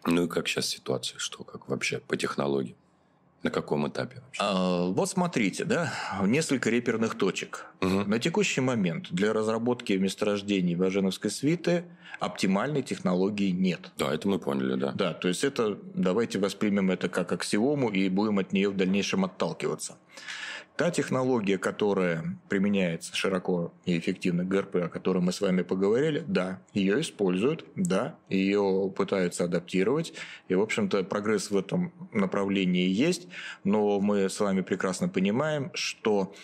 Ну 0.07 0.25
и 0.25 0.29
как 0.29 0.49
сейчас 0.49 0.67
ситуация, 0.67 1.19
что 1.19 1.45
как 1.45 1.69
вообще 1.69 1.99
по 1.99 2.17
технологии? 2.17 2.75
На 3.45 3.51
каком 3.51 3.87
этапе 3.87 4.23
вообще? 4.25 4.43
А, 4.43 4.87
вот 4.87 5.09
смотрите, 5.09 5.65
да, 5.65 5.93
несколько 6.23 6.71
реперных 6.71 7.15
точек. 7.15 7.67
Угу. 7.81 8.05
На 8.07 8.19
текущий 8.19 8.61
момент 8.61 9.09
для 9.11 9.33
разработки 9.33 9.93
месторождений 9.93 10.75
Баженовской 10.75 11.31
свиты 11.31 11.85
оптимальной 12.19 12.83
технологии 12.83 13.51
нет. 13.51 13.93
Да, 13.97 14.13
это 14.13 14.29
мы 14.29 14.39
поняли, 14.39 14.75
да. 14.75 14.93
Да, 14.93 15.13
то 15.13 15.29
есть 15.29 15.45
это 15.45 15.79
давайте 15.95 16.39
воспримем 16.39 16.91
это 16.91 17.09
как 17.09 17.33
аксиому 17.33 17.89
и 17.91 18.09
будем 18.09 18.39
от 18.39 18.53
нее 18.53 18.71
в 18.71 18.77
дальнейшем 18.77 19.25
отталкиваться. 19.25 19.97
Та 20.77 20.91
технология, 20.91 21.57
которая 21.57 22.37
применяется 22.49 23.15
широко 23.15 23.73
и 23.85 23.97
эффективно 23.97 24.45
ГРП, 24.45 24.77
о 24.77 24.89
которой 24.89 25.23
мы 25.23 25.31
с 25.31 25.41
вами 25.41 25.63
поговорили, 25.63 26.25
да, 26.27 26.61
ее 26.73 27.01
используют, 27.01 27.65
да, 27.77 28.19
ее 28.29 28.93
пытаются 28.97 29.45
адаптировать. 29.45 30.15
И, 30.49 30.55
в 30.57 30.61
общем-то, 30.61 31.05
прогресс 31.05 31.53
в 31.53 31.57
этом 31.57 31.93
направлении 32.13 32.89
есть, 32.89 33.29
но 33.63 34.01
мы 34.01 34.29
с 34.29 34.41
вами 34.41 34.63
прекрасно 34.63 35.09
понимаем, 35.09 35.71
что 35.75 36.35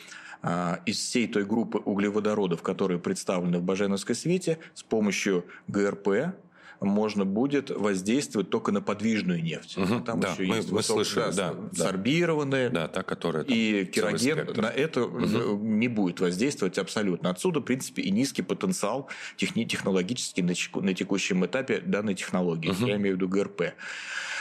а, 0.43 0.81
из 0.87 0.99
всей 0.99 1.27
той 1.27 1.45
группы 1.45 1.79
углеводородов, 1.79 2.63
которые 2.63 3.01
представлены 3.01 3.59
в 3.59 3.65
Баженовской 3.65 4.15
свете, 4.15 4.59
с 4.75 4.85
помощью 4.85 5.45
ГРП 5.67 6.37
можно 6.81 7.25
будет 7.25 7.71
воздействовать 7.71 8.49
только 8.51 8.73
на 8.73 8.81
подвижную 8.81 9.43
нефть. 9.43 9.77
Угу, 9.77 10.01
там 10.01 10.21
да, 10.21 10.33
еще 10.33 10.45
мы, 10.45 10.57
есть 10.57 10.71
мы 10.71 10.79
высок, 10.79 10.97
слышали, 10.97 11.35
да, 11.35 11.55
да, 11.55 11.85
сорбированные. 11.85 12.71
Да, 12.71 12.89
та, 12.89 13.03
которая 13.03 13.45
и 13.45 13.85
кероген 13.85 14.47
на 14.57 14.67
это 14.67 15.05
угу. 15.05 15.59
не 15.59 15.89
будет 15.89 16.21
воздействовать 16.21 16.79
абсолютно. 16.79 17.31
Отсюда, 17.31 17.61
в 17.61 17.65
принципе, 17.65 18.03
и 18.03 18.11
низкий 18.11 18.43
потенциал 18.43 19.09
техни- 19.37 19.67
технологический 19.67 20.43
на, 20.43 20.55
на 20.81 20.95
текущем 20.95 21.45
этапе 21.45 21.81
данной 21.81 22.15
технологии. 22.15 22.71
Угу. 22.71 22.87
Я 22.87 22.97
имею 22.97 23.17
в 23.17 23.19
виду 23.19 23.29
ГРП. 23.29 23.75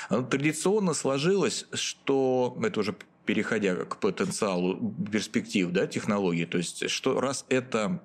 Традиционно 0.09 0.93
сложилось, 0.93 1.67
что 1.73 2.57
это 2.63 2.79
уже 2.79 2.95
переходя 3.25 3.75
к 3.75 3.99
потенциалу 3.99 4.95
перспектив 5.11 5.69
да, 5.69 5.85
технологий, 5.85 6.45
то 6.45 6.57
есть 6.57 6.89
что 6.89 7.19
раз 7.19 7.45
это 7.49 8.01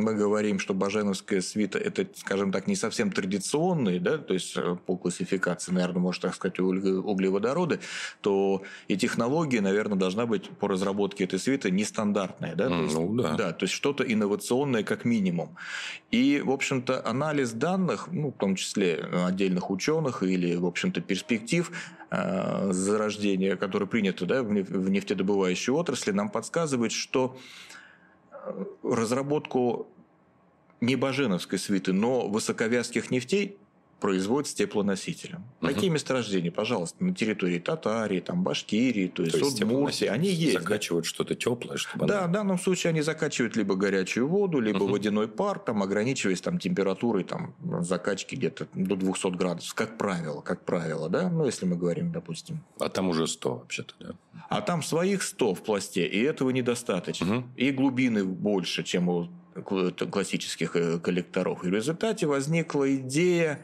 мы 0.00 0.14
говорим, 0.14 0.58
что 0.58 0.74
Баженовская 0.74 1.40
свита– 1.40 1.78
это, 1.80 2.06
скажем 2.14 2.52
так, 2.52 2.66
не 2.66 2.76
совсем 2.76 3.12
традиционные, 3.12 4.00
да, 4.00 4.18
то 4.18 4.34
есть 4.34 4.56
э, 4.56 4.76
по 4.86 4.96
классификации, 4.96 5.72
наверное, 5.72 6.00
можно 6.00 6.22
так 6.22 6.34
сказать, 6.34 6.58
углеводороды, 6.58 7.80
то 8.20 8.62
и 8.88 8.96
технология, 8.96 9.60
наверное, 9.60 9.98
должна 9.98 10.26
быть 10.26 10.48
по 10.50 10.68
разработке 10.68 11.24
этой 11.24 11.38
свиты 11.38 11.70
нестандартная. 11.70 12.54
Да? 12.54 12.68
То 12.68 12.82
есть, 12.82 12.94
ну, 12.94 13.14
да. 13.14 13.34
да. 13.34 13.52
То 13.52 13.64
есть 13.64 13.74
что-то 13.74 14.04
инновационное 14.04 14.82
как 14.82 15.04
минимум. 15.04 15.56
И, 16.10 16.42
в 16.44 16.50
общем-то, 16.50 17.06
анализ 17.06 17.52
данных, 17.52 18.08
ну, 18.10 18.30
в 18.30 18.38
том 18.38 18.56
числе 18.56 18.96
отдельных 19.26 19.70
ученых 19.70 20.22
или, 20.22 20.56
в 20.56 20.66
общем-то, 20.66 21.00
перспектив 21.00 21.70
э, 22.10 22.72
зарождения, 22.72 23.56
которые 23.56 23.88
приняты 23.88 24.26
да, 24.26 24.42
в 24.42 24.90
нефтедобывающей 24.90 25.72
отрасли, 25.72 26.12
нам 26.12 26.28
подсказывает, 26.28 26.92
что 26.92 27.36
разработку 28.82 29.86
не 30.80 30.96
баженовской 30.96 31.58
свиты, 31.58 31.92
но 31.92 32.28
высоковязких 32.28 33.10
нефтей 33.10 33.58
производят 34.00 34.48
с 34.48 34.54
теплоносителем. 34.54 35.44
Угу. 35.60 35.68
Какие 35.68 35.90
месторождения, 35.90 36.50
пожалуйста, 36.50 37.04
на 37.04 37.14
территории 37.14 37.58
Татарии, 37.58 38.20
там, 38.20 38.42
Башкирии, 38.42 39.08
то 39.08 39.22
есть, 39.22 39.38
то 39.38 39.44
есть 39.44 39.62
Удмуртии, 39.62 40.06
они 40.06 40.28
есть. 40.28 40.58
Закачивают 40.58 41.04
да? 41.04 41.08
что-то 41.08 41.34
теплое, 41.34 41.76
чтобы... 41.76 42.06
Да, 42.06 42.26
в 42.26 42.32
данном 42.32 42.58
случае 42.58 42.90
они 42.90 43.02
закачивают 43.02 43.56
либо 43.56 43.76
горячую 43.76 44.26
воду, 44.28 44.60
либо 44.60 44.84
угу. 44.84 44.92
водяной 44.92 45.28
пар, 45.28 45.58
там, 45.58 45.82
ограничиваясь 45.82 46.40
там, 46.40 46.58
температурой 46.58 47.24
там, 47.24 47.54
закачки 47.80 48.34
где-то 48.34 48.68
до 48.74 48.96
200 48.96 49.36
градусов, 49.36 49.74
как 49.74 49.98
правило, 49.98 50.40
как 50.40 50.64
правило, 50.64 51.08
да, 51.08 51.28
ну, 51.28 51.44
если 51.44 51.66
мы 51.66 51.76
говорим, 51.76 52.12
допустим. 52.12 52.64
А 52.78 52.88
там 52.88 53.08
уже 53.08 53.26
100 53.26 53.54
вообще-то, 53.54 53.94
да? 54.00 54.14
А 54.48 54.62
там 54.62 54.82
своих 54.82 55.22
100 55.22 55.54
в 55.54 55.62
пласте, 55.62 56.06
и 56.06 56.20
этого 56.22 56.50
недостаточно. 56.50 57.38
Угу. 57.38 57.46
И 57.56 57.70
глубины 57.70 58.24
больше, 58.24 58.82
чем 58.82 59.08
у 59.08 59.28
классических 59.62 60.76
э, 60.76 60.98
коллекторов. 60.98 61.64
И 61.64 61.68
в 61.68 61.74
результате 61.74 62.26
возникла 62.26 62.94
идея 62.96 63.60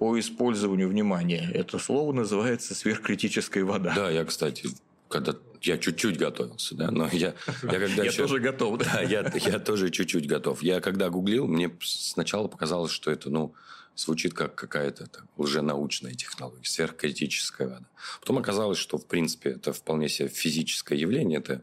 по 0.00 0.18
использованию 0.18 0.88
внимания. 0.88 1.50
Это 1.52 1.78
слово 1.78 2.14
называется 2.14 2.74
сверхкритическая 2.74 3.62
вода. 3.66 3.92
Да, 3.94 4.10
я, 4.10 4.24
кстати, 4.24 4.70
когда 5.10 5.34
я 5.60 5.76
чуть-чуть 5.76 6.16
готовился, 6.16 6.74
да, 6.74 6.90
но 6.90 7.06
я, 7.12 7.34
я 7.62 7.78
когда 7.78 8.04
я 8.04 8.10
тоже 8.10 8.38
готов, 8.38 8.78
да, 8.78 8.86
да 8.94 9.02
я, 9.02 9.30
я 9.34 9.58
тоже 9.58 9.90
чуть-чуть 9.90 10.26
готов. 10.26 10.62
Я 10.62 10.80
когда 10.80 11.10
гуглил, 11.10 11.46
мне 11.46 11.70
сначала 11.82 12.48
показалось, 12.48 12.92
что 12.92 13.10
это, 13.10 13.28
ну, 13.28 13.52
звучит 13.94 14.32
как 14.32 14.54
какая-то 14.54 15.06
там, 15.06 15.28
лженаучная 15.36 16.14
технология, 16.14 16.64
сверхкритическая 16.64 17.68
вода. 17.68 17.86
Потом 18.20 18.38
оказалось, 18.38 18.78
что, 18.78 18.96
в 18.96 19.04
принципе, 19.06 19.50
это 19.50 19.74
вполне 19.74 20.08
себе 20.08 20.28
физическое 20.28 20.96
явление. 20.96 21.40
Это, 21.40 21.62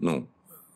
ну, 0.00 0.28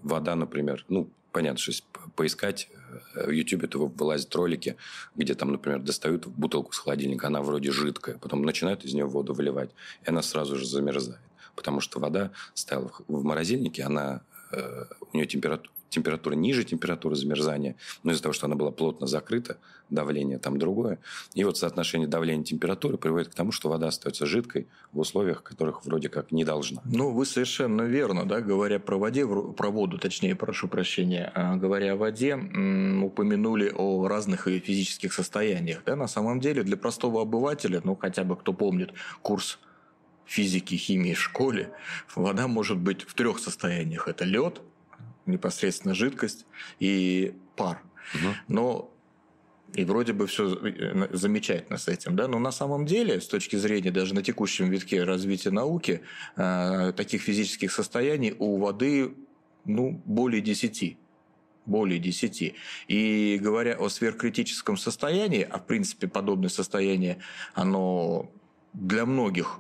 вода, 0.02 0.36
например, 0.36 0.84
ну, 0.88 1.10
понятно, 1.36 1.58
что 1.60 1.84
поискать 2.14 2.70
э, 3.14 3.26
в 3.26 3.30
YouTube 3.30 3.68
то 3.68 3.78
вылазят 3.88 4.34
ролики, 4.34 4.76
где 5.16 5.34
там, 5.34 5.52
например, 5.52 5.80
достают 5.80 6.26
бутылку 6.26 6.72
с 6.72 6.78
холодильника, 6.78 7.26
она 7.26 7.42
вроде 7.42 7.72
жидкая, 7.72 8.16
потом 8.16 8.40
начинают 8.40 8.86
из 8.86 8.94
нее 8.94 9.04
воду 9.04 9.34
выливать, 9.34 9.70
и 10.02 10.08
она 10.08 10.22
сразу 10.22 10.56
же 10.56 10.64
замерзает. 10.66 11.20
Потому 11.54 11.80
что 11.80 12.00
вода 12.00 12.30
стояла 12.54 12.90
в 13.06 13.22
морозильнике, 13.22 13.82
она, 13.82 14.22
э, 14.50 14.86
у 15.12 15.14
нее 15.14 15.26
температура, 15.26 15.70
температура 15.88 16.34
ниже 16.34 16.64
температуры 16.64 17.16
замерзания, 17.16 17.76
но 18.02 18.12
из-за 18.12 18.22
того, 18.22 18.32
что 18.32 18.46
она 18.46 18.56
была 18.56 18.70
плотно 18.70 19.06
закрыта, 19.06 19.58
давление 19.90 20.38
там 20.38 20.58
другое. 20.58 20.98
И 21.34 21.44
вот 21.44 21.58
соотношение 21.58 22.08
давления 22.08 22.42
и 22.42 22.46
температуры 22.46 22.98
приводит 22.98 23.28
к 23.28 23.34
тому, 23.34 23.52
что 23.52 23.68
вода 23.68 23.88
остается 23.88 24.26
жидкой 24.26 24.68
в 24.92 24.98
условиях, 24.98 25.42
которых 25.42 25.84
вроде 25.84 26.08
как 26.08 26.32
не 26.32 26.44
должна. 26.44 26.82
Ну, 26.84 27.10
вы 27.10 27.24
совершенно 27.24 27.82
верно, 27.82 28.26
да, 28.26 28.40
говоря 28.40 28.78
про, 28.78 28.98
воде, 28.98 29.26
про 29.26 29.70
воду, 29.70 29.98
точнее, 29.98 30.34
прошу 30.34 30.68
прощения, 30.68 31.30
а 31.34 31.56
говоря 31.56 31.92
о 31.92 31.96
воде, 31.96 32.34
упомянули 32.34 33.72
о 33.74 34.08
разных 34.08 34.46
физических 34.46 35.12
состояниях. 35.12 35.82
Да, 35.86 35.96
на 35.96 36.08
самом 36.08 36.40
деле, 36.40 36.62
для 36.62 36.76
простого 36.76 37.22
обывателя, 37.22 37.80
ну, 37.84 37.96
хотя 37.96 38.24
бы 38.24 38.36
кто 38.36 38.52
помнит 38.52 38.92
курс 39.22 39.58
физики, 40.24 40.74
химии 40.74 41.14
в 41.14 41.20
школе, 41.20 41.70
вода 42.14 42.48
может 42.48 42.78
быть 42.78 43.02
в 43.02 43.14
трех 43.14 43.38
состояниях. 43.38 44.08
Это 44.08 44.24
лед, 44.24 44.60
непосредственно 45.26 45.94
жидкость 45.94 46.46
и 46.78 47.34
пар. 47.56 47.82
Угу. 48.14 48.34
Но 48.48 48.90
и 49.74 49.84
вроде 49.84 50.12
бы 50.12 50.26
все 50.26 50.54
э, 50.54 51.08
замечательно 51.12 51.76
с 51.78 51.88
этим, 51.88 52.16
да, 52.16 52.28
но 52.28 52.38
на 52.38 52.52
самом 52.52 52.86
деле, 52.86 53.20
с 53.20 53.26
точки 53.26 53.56
зрения 53.56 53.90
даже 53.90 54.14
на 54.14 54.22
текущем 54.22 54.70
витке 54.70 55.04
развития 55.04 55.50
науки, 55.50 56.02
э, 56.36 56.92
таких 56.96 57.22
физических 57.22 57.72
состояний 57.72 58.34
у 58.38 58.58
воды 58.58 59.14
ну, 59.64 60.00
более 60.04 60.40
10 60.40 60.98
более 61.66 61.98
10. 61.98 62.54
И 62.88 63.38
говоря 63.42 63.76
о 63.76 63.88
сверхкритическом 63.88 64.76
состоянии, 64.76 65.42
а 65.42 65.58
в 65.58 65.66
принципе 65.66 66.06
подобное 66.06 66.48
состояние, 66.48 67.18
оно 67.54 68.30
для 68.76 69.06
многих 69.06 69.58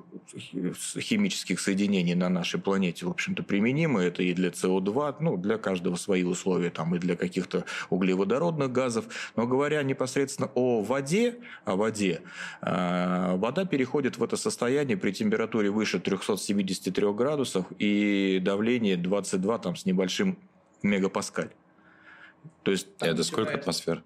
химических 1.00 1.58
соединений 1.58 2.14
на 2.14 2.28
нашей 2.28 2.60
планете, 2.60 3.06
в 3.06 3.10
общем-то, 3.10 3.42
применимо. 3.42 4.02
Это 4.02 4.22
и 4.22 4.34
для 4.34 4.50
СО2, 4.50 5.16
ну, 5.20 5.36
для 5.38 5.56
каждого 5.56 5.96
свои 5.96 6.22
условия, 6.22 6.68
там, 6.68 6.94
и 6.94 6.98
для 6.98 7.16
каких-то 7.16 7.64
углеводородных 7.88 8.70
газов. 8.70 9.06
Но 9.34 9.46
говоря 9.46 9.82
непосредственно 9.82 10.50
о 10.54 10.82
воде, 10.82 11.36
о 11.64 11.76
воде, 11.76 12.20
э, 12.60 13.36
вода 13.36 13.64
переходит 13.64 14.18
в 14.18 14.22
это 14.22 14.36
состояние 14.36 14.98
при 14.98 15.12
температуре 15.12 15.70
выше 15.70 15.98
373 15.98 17.12
градусов 17.14 17.64
и 17.78 18.38
давлении 18.44 18.96
22 18.96 19.58
там, 19.58 19.76
с 19.76 19.86
небольшим 19.86 20.36
мегапаскаль. 20.82 21.50
То 22.64 22.70
есть, 22.70 22.88
это 23.00 23.24
сколько 23.24 23.54
атмосфер? 23.54 24.02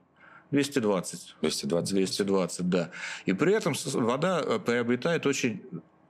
220. 0.51 1.37
220. 1.41 1.95
220, 1.95 2.69
да. 2.69 2.91
И 3.27 3.33
при 3.33 3.55
этом 3.55 3.75
вода 3.95 4.43
э, 4.45 4.59
приобретает 4.59 5.27
очень 5.27 5.63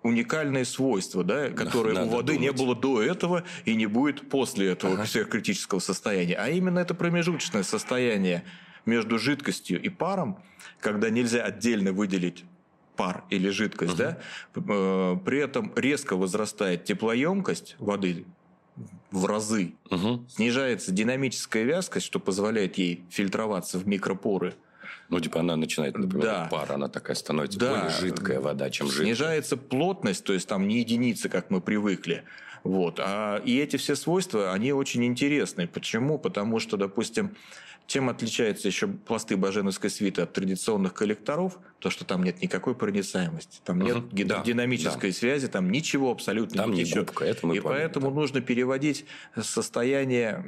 уникальные 0.02 0.64
свойства, 0.64 1.22
да, 1.24 1.50
которые 1.50 1.94
Надо 1.94 2.06
у 2.06 2.10
воды 2.10 2.34
думать. 2.34 2.40
не 2.40 2.52
было 2.52 2.74
до 2.74 3.02
этого 3.02 3.44
и 3.64 3.74
не 3.74 3.86
будет 3.86 4.28
после 4.28 4.70
этого 4.70 4.94
ага. 4.94 5.04
сверхкритического 5.04 5.78
состояния. 5.78 6.36
А 6.36 6.48
именно 6.48 6.78
это 6.78 6.94
промежуточное 6.94 7.62
состояние 7.62 8.44
между 8.86 9.18
жидкостью 9.18 9.80
и 9.80 9.88
паром, 9.90 10.42
когда 10.80 11.10
нельзя 11.10 11.42
отдельно 11.42 11.92
выделить 11.92 12.44
пар 12.96 13.24
или 13.30 13.50
жидкость, 13.50 13.94
угу. 13.94 13.98
да, 13.98 14.18
э, 14.54 15.16
при 15.24 15.38
этом 15.38 15.72
резко 15.76 16.16
возрастает 16.16 16.84
теплоемкость 16.84 17.76
воды 17.78 18.24
в 19.10 19.26
разы. 19.26 19.72
Угу. 19.90 20.26
Снижается 20.28 20.92
динамическая 20.92 21.64
вязкость, 21.64 22.06
что 22.06 22.20
позволяет 22.20 22.78
ей 22.78 23.04
фильтроваться 23.10 23.78
в 23.78 23.86
микропоры. 23.86 24.54
Ну, 25.08 25.18
типа 25.18 25.40
она 25.40 25.56
начинает, 25.56 25.98
например, 25.98 26.24
Да. 26.24 26.48
пар, 26.50 26.70
она 26.72 26.88
такая 26.88 27.16
становится 27.16 27.58
Да. 27.58 27.74
более 27.74 27.90
жидкая 27.90 28.40
вода, 28.40 28.70
чем 28.70 28.86
жидкая. 28.86 29.06
Снижается 29.06 29.56
плотность, 29.56 30.24
то 30.24 30.32
есть 30.32 30.46
там 30.48 30.68
не 30.68 30.78
единицы, 30.78 31.28
как 31.28 31.50
мы 31.50 31.60
привыкли. 31.60 32.22
Вот. 32.62 33.00
А, 33.00 33.38
и 33.38 33.58
эти 33.58 33.76
все 33.76 33.96
свойства, 33.96 34.52
они 34.52 34.72
очень 34.72 35.04
интересны. 35.04 35.66
Почему? 35.66 36.18
Потому 36.18 36.60
что, 36.60 36.76
допустим, 36.76 37.34
чем 37.90 38.08
отличаются 38.08 38.68
еще 38.68 38.86
пласты 38.86 39.36
баженовской 39.36 39.90
свиты 39.90 40.22
от 40.22 40.32
традиционных 40.32 40.94
коллекторов? 40.94 41.58
То, 41.80 41.90
что 41.90 42.04
там 42.04 42.22
нет 42.22 42.40
никакой 42.40 42.76
проницаемости, 42.76 43.60
там 43.64 43.80
нет 43.80 43.96
Мгм. 43.96 44.08
ги- 44.10 44.22
Да, 44.22 44.42
динамической 44.44 45.12
связи, 45.12 45.48
там 45.48 45.72
ничего 45.72 46.12
абсолютно 46.12 46.62
Там 46.62 46.70
не 46.70 46.84
течет. 46.84 47.06
губка, 47.08 47.24
это 47.24 47.44
мы 47.48 47.56
И 47.56 47.60
помним, 47.60 47.78
поэтому 47.80 48.10
да. 48.10 48.14
нужно 48.14 48.40
переводить 48.42 49.06
состояние, 49.42 50.44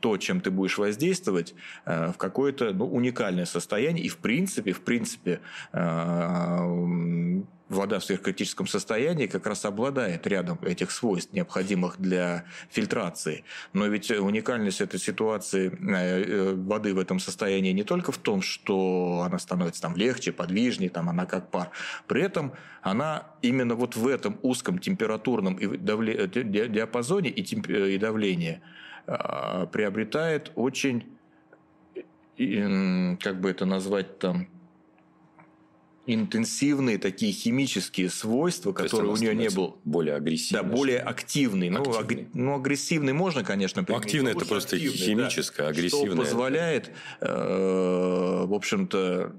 то, 0.00 0.16
чем 0.16 0.40
ты 0.40 0.50
будешь 0.50 0.78
воздействовать, 0.78 1.54
э, 1.84 2.12
в 2.12 2.16
какое-то 2.16 2.72
ну, 2.72 2.86
уникальное 2.86 3.44
состояние. 3.44 4.06
И 4.06 4.08
в 4.08 4.16
принципе, 4.16 4.72
в 4.72 4.80
принципе, 4.80 5.40
э, 5.72 7.42
вода 7.70 8.00
в 8.00 8.04
сверхкритическом 8.04 8.66
состоянии 8.66 9.26
как 9.26 9.46
раз 9.46 9.64
обладает 9.64 10.26
рядом 10.26 10.58
этих 10.62 10.90
свойств, 10.90 11.32
необходимых 11.32 11.98
для 11.98 12.44
фильтрации. 12.68 13.44
Но 13.72 13.86
ведь 13.86 14.10
уникальность 14.10 14.80
этой 14.80 14.98
ситуации 14.98 15.68
э, 15.70 16.24
э, 16.24 16.54
воды 16.54 16.92
в 16.92 16.98
этом 16.98 17.20
состоянии 17.20 17.72
не 17.72 17.84
только 17.84 18.12
в 18.12 18.18
том, 18.18 18.42
что 18.42 19.22
она 19.24 19.38
становится 19.38 19.80
там 19.82 19.96
легче, 19.96 20.32
подвижнее, 20.32 20.90
там 20.90 21.08
она 21.08 21.26
как 21.26 21.50
пар. 21.50 21.70
При 22.08 22.22
этом 22.22 22.52
она 22.82 23.28
именно 23.40 23.76
вот 23.76 23.96
в 23.96 24.06
этом 24.08 24.38
узком 24.42 24.78
температурном 24.78 25.56
э, 25.58 26.26
ди- 26.26 26.68
диапазоне 26.68 27.30
и, 27.30 27.98
давлении 27.98 28.60
а, 29.06 29.66
приобретает 29.66 30.52
очень, 30.54 31.04
как 32.36 33.40
бы 33.40 33.50
это 33.50 33.66
назвать 33.66 34.18
там, 34.18 34.48
интенсивные 36.06 36.98
такие 36.98 37.32
химические 37.32 38.10
свойства, 38.10 38.72
То 38.72 38.82
которые 38.84 39.12
у 39.12 39.16
нее 39.16 39.34
не 39.34 39.48
было. 39.50 39.76
более 39.84 40.14
Да, 40.14 40.16
агрессивной. 40.18 40.62
более 40.76 40.98
активный. 40.98 41.70
Ну, 41.70 41.80
Активный. 41.82 42.22
аг- 42.24 42.30
ну, 42.34 42.54
агрессивный 42.56 43.12
можно, 43.12 43.44
конечно, 43.44 43.82
Ну, 43.82 43.86
применить, 43.86 44.06
активный 44.06 44.32
это 44.32 44.44
просто 44.46 44.78
химическое, 44.78 45.64
да. 45.64 45.68
агрессивное. 45.68 46.06
Что 46.12 46.16
позволяет, 46.16 46.90
э, 47.20 48.44
в 48.46 48.54
общем-то, 48.54 49.36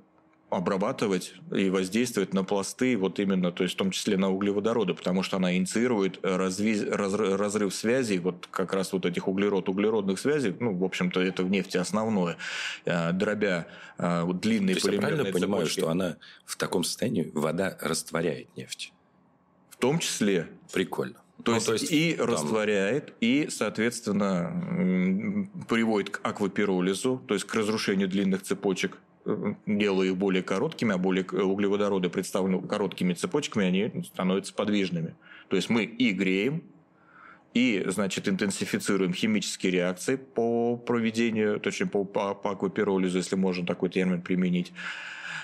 обрабатывать 0.52 1.34
и 1.56 1.70
воздействовать 1.70 2.34
на 2.34 2.44
пласты, 2.44 2.98
вот 2.98 3.20
именно, 3.20 3.52
то 3.54 3.64
есть 3.64 3.76
в 3.76 3.78
том 3.78 3.90
числе 3.92 4.18
на 4.18 4.30
углеводороды, 4.30 4.94
потому 4.94 5.24
что 5.24 5.38
она 5.38 5.56
инициирует 5.56 6.18
разви- 6.24 6.88
разр- 6.92 7.38
разрыв 7.38 7.74
связей, 7.74 8.20
вот 8.20 8.48
как 8.52 8.74
раз 8.74 8.92
вот 8.92 9.06
этих 9.06 9.28
углерод-углеродных 9.30 10.20
связей, 10.20 10.54
ну, 10.60 10.76
в 10.76 10.84
общем-то, 10.84 11.22
это 11.22 11.44
в 11.44 11.50
нефти 11.50 11.78
основное, 11.78 12.38
э, 12.86 13.14
дробя 13.14 13.68
э, 13.98 14.24
вот 14.24 14.42
длинные 14.42 14.76
То 14.76 14.80
есть 14.80 14.86
я 14.86 14.92
правильно 15.00 15.24
полимерные 15.24 15.34
понимаю, 15.34 15.64
цепочки. 15.66 15.80
что 15.80 15.90
она 15.90 16.18
в 16.46 16.58
таком 16.58 16.84
состоянии, 16.84 17.32
вода 17.34 17.78
растворяет 17.82 18.48
нефть? 18.58 18.92
В 19.70 19.78
том 19.78 20.00
числе 20.00 20.48
Прикольно. 20.74 21.16
То, 21.44 21.54
Ну, 21.54 21.58
есть, 21.74 21.92
и 21.92 22.14
там- 22.14 22.28
растворяет, 22.28 23.14
и, 23.20 23.48
соответственно, 23.50 24.52
приводит 25.68 26.10
к 26.12 26.20
аквапиролизу, 26.28 27.22
то 27.28 27.34
есть 27.34 27.46
к 27.48 27.56
разрушению 27.56 28.08
длинных 28.08 28.44
цепочек, 28.44 28.94
э, 28.96 28.98
делая 29.66 30.08
их 30.08 30.18
более 30.18 30.44
короткими, 30.44 30.94
а 30.94 30.98
более 30.98 31.26
углеводороды 31.26 32.10
представлены 32.10 32.62
короткими 32.62 33.14
цепочками, 33.14 33.66
они 33.66 34.04
становятся 34.04 34.54
подвижными. 34.54 35.16
То 35.50 35.56
есть 35.56 35.70
мы 35.70 35.84
и 35.84 36.12
греем, 36.12 36.64
и, 37.54 37.84
значит, 37.88 38.30
интенсифицируем 38.30 39.14
химические 39.14 39.74
реакции 39.74 40.16
по 40.16 40.78
проведению, 40.78 41.60
точнее, 41.60 41.88
по, 41.88 42.06
по, 42.06 42.34
по 42.34 42.52
аквапиролизу, 42.52 43.18
если 43.18 43.36
можно 43.36 43.66
такой 43.66 43.90
термин 43.90 44.22
применить. 44.22 44.72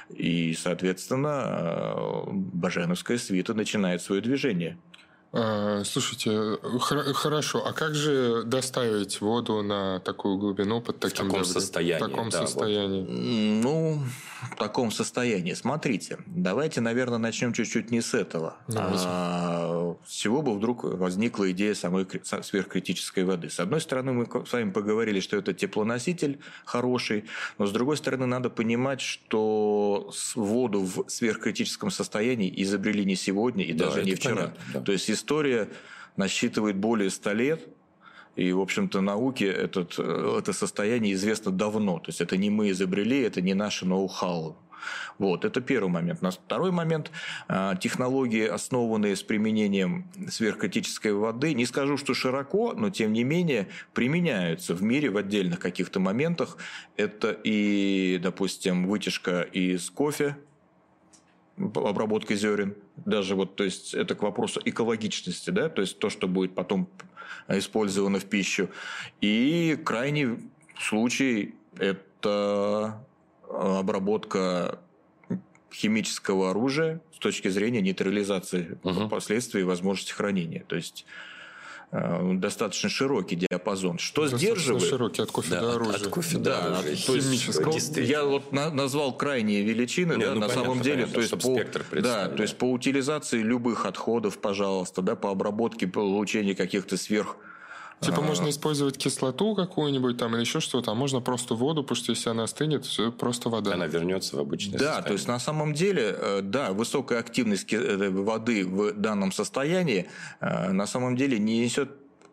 И, 0.09 0.53
соответственно, 0.53 1.43
э, 1.45 2.23
Баженовская 2.31 3.17
свита 3.17 3.53
начинает 3.53 4.01
свое 4.01 4.21
движение. 4.21 4.77
А, 5.33 5.83
Слушайте, 5.83 6.57
хор- 6.79 7.13
хорошо. 7.13 7.63
А 7.65 7.73
как 7.73 7.93
же 7.95 8.43
доставить 8.43 9.19
воду 9.21 9.61
на 9.61 9.99
такую 9.99 10.37
глубину 10.37 10.81
под 10.81 10.99
таким 10.99 11.27
таком 11.27 11.29
давлением? 11.41 11.53
состоянии, 11.53 12.03
В 12.03 12.09
таком 12.09 12.29
да, 12.29 12.39
вот. 12.39 12.49
состоянии. 12.49 13.01
М, 13.07 13.61
Ну, 13.61 14.03
в 14.51 14.55
таком 14.55 14.91
состоянии. 14.91 15.53
Смотрите, 15.53 16.17
давайте, 16.27 16.79
наверное, 16.81 17.17
начнем 17.17 17.53
чуть-чуть 17.53 17.91
не 17.91 18.01
с 18.01 18.13
этого. 18.13 18.55
Давайте. 18.67 19.03
А, 19.07 19.56
с 20.05 20.11
чего 20.13 20.41
бы 20.41 20.53
вдруг 20.53 20.83
возникла 20.83 21.51
идея 21.51 21.73
самой 21.73 22.07
сверхкритической 22.23 23.23
воды? 23.23 23.49
С 23.49 23.59
одной 23.59 23.81
стороны, 23.81 24.13
мы 24.13 24.45
с 24.45 24.53
вами 24.53 24.71
поговорили, 24.71 25.19
что 25.19 25.37
это 25.37 25.53
теплоноситель 25.53 26.39
хороший, 26.65 27.25
но 27.57 27.65
с 27.65 27.71
другой 27.71 27.97
стороны, 27.97 28.25
надо 28.25 28.49
понимать, 28.49 29.01
что 29.01 30.11
воду 30.35 30.81
в 30.81 31.09
сверхкритическом 31.09 31.91
состоянии 31.91 32.53
изобрели 32.63 33.05
не 33.05 33.15
сегодня 33.15 33.63
и 33.63 33.73
Да, 33.73 33.85
даже 33.85 34.03
не 34.03 34.15
вчера. 34.15 34.35
понятно, 34.35 34.63
да. 34.73 34.81
То 34.81 34.91
есть 34.91 35.09
история 35.09 35.69
насчитывает 36.15 36.75
более 36.75 37.09
100 37.09 37.33
лет, 37.33 37.67
и, 38.35 38.51
в 38.51 38.59
общем-то, 38.61 39.01
науке 39.01 39.47
этот, 39.47 39.95
э, 39.97 40.35
это 40.39 40.53
состояние 40.53 41.13
известно 41.13 41.51
давно. 41.51 41.97
То 41.99 42.09
есть 42.09 42.21
это 42.21 42.37
не 42.37 42.51
мы 42.51 42.69
изобрели, 42.69 43.21
это 43.21 43.41
не 43.41 43.55
наше 43.55 43.85
ноу-хау. 43.85 44.55
Вот, 45.17 45.45
это 45.45 45.61
первый 45.61 45.89
момент. 45.89 46.21
На 46.21 46.31
второй 46.31 46.71
момент 46.71 47.11
а, 47.47 47.75
технологии, 47.75 48.45
основанные 48.45 49.15
с 49.15 49.23
применением 49.23 50.09
сверхкритической 50.29 51.13
воды, 51.13 51.53
не 51.53 51.65
скажу, 51.65 51.97
что 51.97 52.13
широко, 52.13 52.73
но 52.73 52.89
тем 52.89 53.13
не 53.13 53.23
менее 53.23 53.67
применяются 53.93 54.73
в 54.73 54.83
мире 54.83 55.09
в 55.09 55.17
отдельных 55.17 55.59
каких-то 55.59 55.99
моментах. 55.99 56.57
Это 56.95 57.31
и, 57.31 58.19
допустим, 58.21 58.87
вытяжка 58.87 59.41
из 59.41 59.89
кофе, 59.89 60.37
обработка 61.57 62.35
зерен, 62.35 62.75
даже 62.97 63.35
вот, 63.35 63.55
то 63.55 63.63
есть 63.63 63.93
это 63.93 64.15
к 64.15 64.21
вопросу 64.21 64.61
экологичности, 64.63 65.49
да, 65.49 65.69
то 65.69 65.81
есть 65.81 65.97
то, 65.99 66.09
что 66.09 66.27
будет 66.27 66.53
потом 66.53 66.87
использовано 67.47 68.19
в 68.19 68.25
пищу. 68.25 68.69
И 69.21 69.77
крайний 69.83 70.37
случай– 70.79 71.55
это 71.77 73.03
обработка 73.49 74.79
химического 75.73 76.51
оружия 76.51 77.01
с 77.13 77.19
точки 77.19 77.49
зрения 77.49 77.81
нейтрализации 77.81 78.77
Мгм. 78.83 79.09
последствий 79.09 79.61
и 79.61 79.63
возможности 79.63 80.11
хранения. 80.13 80.63
То 80.67 80.75
есть 80.75 81.05
э, 81.91 82.33
достаточно 82.33 82.89
широкий 82.89 83.35
диапазон. 83.37 83.97
Что 83.97 84.23
Достаточно 84.23 84.55
сдерживает? 84.55 84.83
широкий 84.89 85.21
от 85.21 85.31
кофе 85.31 85.51
Да, 85.51 85.61
до 85.61 85.69
от- 85.69 85.75
оружия. 85.75 85.95
от 85.95 86.07
кофе 86.07 86.37
Да, 86.37 86.61
до 86.61 86.65
оружия. 86.79 86.97
то 87.05 87.15
есть, 87.15 87.97
я 87.97 88.25
вот 88.25 88.51
на- 88.51 88.71
назвал 88.71 89.15
крайние 89.15 89.61
величины, 89.63 90.13
Не, 90.15 90.25
да, 90.25 90.33
ну, 90.33 90.39
на 90.41 90.47
понятно, 90.47 90.63
самом 90.63 90.81
деле, 90.81 90.95
понятно, 91.05 91.13
то 91.15 91.21
есть 91.21 91.31
по, 91.31 91.39
спектр 91.55 91.79
да, 91.79 91.85
представить, 91.89 92.35
то 92.35 92.41
есть 92.43 92.57
по 92.57 92.65
утилизации 92.71 93.41
любых 93.41 93.85
отходов, 93.85 94.37
пожалуйста, 94.39 95.01
да, 95.01 95.15
по 95.15 95.31
обработке, 95.31 95.87
получению 95.87 96.57
каких-то 96.57 96.97
сверх 96.97 97.37
Типа 97.99 98.17
А. 98.19 98.21
можно 98.21 98.49
использовать 98.49 98.97
кислоту 98.97 99.55
какую-нибудь 99.55 100.17
там 100.17 100.33
или 100.35 100.41
еще 100.41 100.59
что-то, 100.59 100.91
а 100.91 100.93
можно 100.93 101.19
просто 101.19 101.55
воду, 101.55 101.81
потому 101.81 101.95
что 101.95 102.11
если 102.11 102.29
она 102.29 102.43
остынет, 102.43 102.85
все 102.85 103.11
просто 103.11 103.49
вода. 103.49 103.73
Она 103.73 103.87
вернется 103.87 104.35
в 104.37 104.39
обычное 104.39 104.73
Да, 104.73 104.77
состояние. 104.79 105.07
то 105.07 105.13
есть 105.13 105.27
на 105.27 105.39
самом 105.39 105.73
деле, 105.73 106.15
э, 106.15 106.41
да, 106.43 106.73
высокая 106.73 107.19
активность 107.19 107.73
э, 107.73 108.09
воды 108.09 108.65
в 108.65 108.93
данном 108.93 109.31
состоянии 109.31 110.07
э, 110.41 110.71
на 110.71 110.85
самом 110.85 111.15
деле 111.15 111.39
не 111.39 111.59
несет 111.59 111.89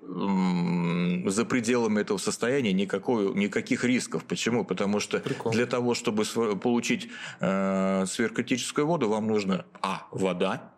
за 0.07 1.46
пределами 1.46 2.03
этого 2.03 2.18
состояния 2.18 2.74
никакой, 2.74 3.33
никаких 3.35 3.85
рисков. 3.85 4.24
Почему? 4.24 4.62
Потому 4.64 5.00
что 5.00 5.18
Прикол. 5.18 5.50
для 5.53 5.64
того, 5.64 5.94
чтобы 5.94 6.24
получить 6.61 7.09
э, 7.40 8.05
сверхкритическую 8.07 8.87
воду, 8.87 9.09
вам 9.09 9.27
нужно, 9.27 9.64
а, 9.81 10.07
вода, 10.11 10.74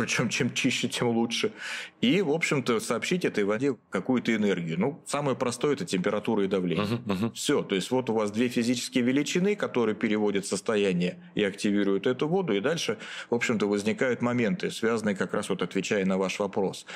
причем 0.00 0.28
чем 0.28 0.54
чище, 0.54 0.88
тем 0.88 1.08
лучше. 1.08 1.52
И, 2.00 2.22
в 2.22 2.30
общем-то, 2.30 2.80
сообщить 2.80 3.24
этой 3.24 3.44
воде 3.44 3.76
какую-то 3.90 4.34
энергию. 4.34 4.80
Ну, 4.80 5.02
самое 5.06 5.36
простое– 5.36 5.72
это 5.74 5.84
температура 5.84 6.44
и 6.44 6.48
давление. 6.48 6.84
Мгм, 6.84 7.02
мгм. 7.04 7.32
Все, 7.32 7.62
то 7.62 7.74
есть 7.74 7.90
вот 7.90 8.10
у 8.10 8.14
вас 8.14 8.30
две 8.30 8.48
физические 8.48 9.04
величины, 9.04 9.56
которые 9.56 9.94
переводят 9.94 10.46
состояние 10.46 11.18
и 11.34 11.44
активируют 11.44 12.06
эту 12.06 12.28
воду, 12.28 12.54
и 12.54 12.60
дальше, 12.60 12.98
в 13.28 13.34
общем-то, 13.34 13.66
возникают 13.66 14.22
моменты, 14.22 14.70
связанные 14.70 15.14
как 15.14 15.34
раз 15.34 15.48
вот 15.50 15.62
отвечая 15.62 16.04
на 16.06 16.18
ваш 16.18 16.38
вопрос, 16.38 16.86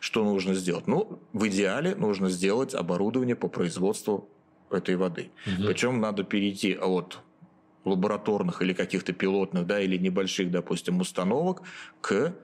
что 0.00 0.24
нужно 0.24 0.54
сделать. 0.54 0.86
Ну, 0.86 1.20
в 1.32 1.46
идеале 1.48 1.94
нужно 1.94 2.30
сделать 2.30 2.74
оборудование 2.74 3.36
по 3.36 3.48
производству 3.48 4.28
этой 4.70 4.96
воды. 4.96 5.30
Причем 5.44 6.00
надо 6.00 6.24
перейти 6.24 6.74
от 6.74 7.18
лабораторных 7.84 8.62
или 8.62 8.72
каких-то 8.72 9.12
пилотных, 9.12 9.66
да, 9.66 9.80
или 9.80 9.98
небольших, 9.98 10.50
допустим, 10.50 11.00
установок 11.00 11.62
к 12.00 12.34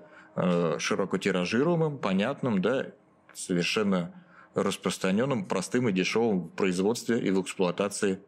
широко 0.79 1.19
тиражируемым, 1.19 1.99
понятным, 1.99 2.63
да, 2.63 2.87
совершенно 3.35 4.15
распространенным, 4.55 5.45
простым 5.45 5.89
и 5.89 5.93
дешевым 5.93 6.49
в 6.49 6.49
производстве 6.51 7.21
и 7.21 7.31
в 7.31 7.41
эксплуатации 7.41 8.21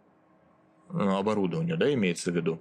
э, 0.91 0.99
оборудования, 0.99 1.77
да, 1.77 1.93
имеется 1.93 2.31
в 2.31 2.37
виду. 2.37 2.61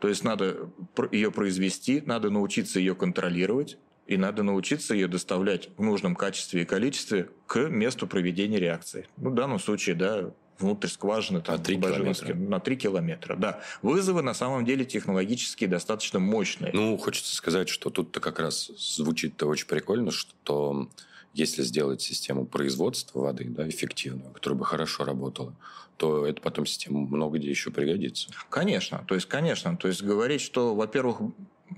То 0.00 0.08
есть 0.08 0.24
надо 0.24 0.70
ее 1.12 1.30
произвести, 1.30 2.02
надо 2.04 2.30
научиться 2.30 2.78
ее 2.78 2.94
контролировать, 2.94 3.78
и 4.06 4.16
надо 4.16 4.42
научиться 4.42 4.92
ее 4.92 5.08
доставлять 5.08 5.70
в 5.78 5.82
нужном 5.82 6.14
качестве 6.14 6.62
и 6.62 6.64
количестве 6.64 7.30
к 7.46 7.68
месту 7.70 8.06
проведения 8.06 8.58
реакции. 8.58 9.08
Ну, 9.16 9.30
в 9.30 9.34
данном 9.34 9.58
случае, 9.58 9.94
да, 9.94 10.34
внутрь 10.58 10.88
скважины 10.88 11.40
там, 11.40 11.56
на 11.56 11.62
3 11.62 11.80
километра. 11.80 12.34
На 12.34 12.60
3 12.60 12.76
километра, 12.76 13.36
да. 13.36 13.60
Вызовы 13.82 14.22
на 14.22 14.34
самом 14.34 14.64
деле 14.64 14.84
технологически 14.84 15.66
достаточно 15.66 16.18
мощные. 16.18 16.72
Ну, 16.72 16.96
хочется 16.96 17.34
сказать, 17.34 17.68
что 17.68 17.90
тут-то 17.90 18.20
как 18.20 18.38
раз 18.38 18.70
звучит-то 18.76 19.46
очень 19.46 19.66
прикольно, 19.66 20.10
что 20.10 20.88
если 21.32 21.62
сделать 21.62 22.00
систему 22.00 22.46
производства 22.46 23.20
воды 23.20 23.44
да, 23.48 23.68
эффективную, 23.68 24.32
которая 24.32 24.58
бы 24.58 24.64
хорошо 24.64 25.04
работала, 25.04 25.54
то 25.96 26.26
это 26.26 26.40
потом 26.40 26.66
система 26.66 27.00
много 27.00 27.38
где 27.38 27.50
еще 27.50 27.70
пригодится. 27.70 28.30
Конечно, 28.50 29.04
то 29.06 29.14
есть, 29.14 29.26
конечно, 29.26 29.76
то 29.76 29.88
есть 29.88 30.02
говорить, 30.02 30.40
что, 30.40 30.74
во-первых, 30.74 31.18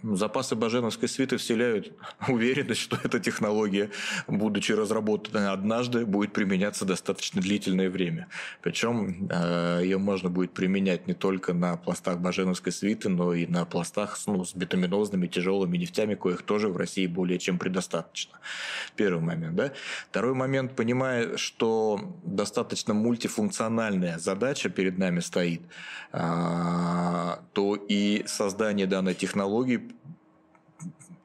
запасы 0.02 0.54
Баженовской 0.54 1.08
свиты 1.08 1.36
вселяют 1.36 1.92
уверенность, 2.28 2.80
что 2.80 2.98
эта 3.02 3.18
технология, 3.20 3.90
будучи 4.26 4.72
разработана 4.72 5.52
однажды, 5.52 6.04
будет 6.06 6.32
применяться 6.32 6.84
достаточно 6.84 7.40
длительное 7.40 7.90
время. 7.90 8.28
Причем 8.62 9.28
э, 9.30 9.80
ее 9.82 9.98
можно 9.98 10.30
будет 10.30 10.52
применять 10.52 11.06
не 11.06 11.14
только 11.14 11.52
на 11.52 11.76
пластах 11.76 12.18
Баженовской 12.18 12.72
свиты, 12.72 13.08
но 13.08 13.34
и 13.34 13.46
на 13.46 13.64
пластах 13.64 14.18
ну, 14.26 14.44
с 14.44 14.54
битуминозными 14.54 15.26
тяжелыми 15.26 15.76
нефтями, 15.76 16.14
коих 16.14 16.42
тоже 16.42 16.68
в 16.68 16.76
России 16.76 17.06
более 17.06 17.38
чем 17.38 17.58
предостаточно. 17.58 18.38
Первый 18.96 19.22
момент. 19.22 19.56
Да? 19.56 19.72
Второй 20.10 20.34
момент, 20.34 20.74
понимая, 20.76 21.36
что 21.36 22.14
достаточно 22.24 22.94
мультифункциональная 22.94 24.18
задача 24.18 24.68
перед 24.68 24.98
нами 24.98 25.20
стоит, 25.20 25.62
э, 26.12 27.36
то 27.52 27.76
и 27.76 28.24
создание 28.26 28.86
данной 28.86 29.14
технологии 29.14 29.75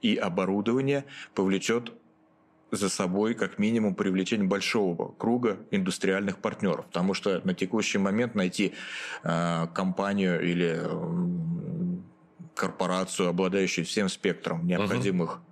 и 0.01 0.15
оборудование 0.15 1.05
повлечет 1.33 1.93
за 2.71 2.89
собой 2.89 3.33
как 3.33 3.59
минимум 3.59 3.95
привлечение 3.95 4.47
большого 4.47 5.11
круга 5.11 5.57
индустриальных 5.71 6.37
партнеров, 6.37 6.85
потому 6.85 7.13
что 7.13 7.41
на 7.43 7.53
текущий 7.53 7.97
момент 7.97 8.33
найти 8.33 8.73
э, 9.23 9.67
компанию 9.73 10.41
или 10.41 10.79
э, 10.79 11.97
корпорацию, 12.55 13.29
обладающую 13.29 13.85
всем 13.85 14.07
спектром 14.09 14.65
необходимых 14.65 15.41
uh-huh 15.43 15.50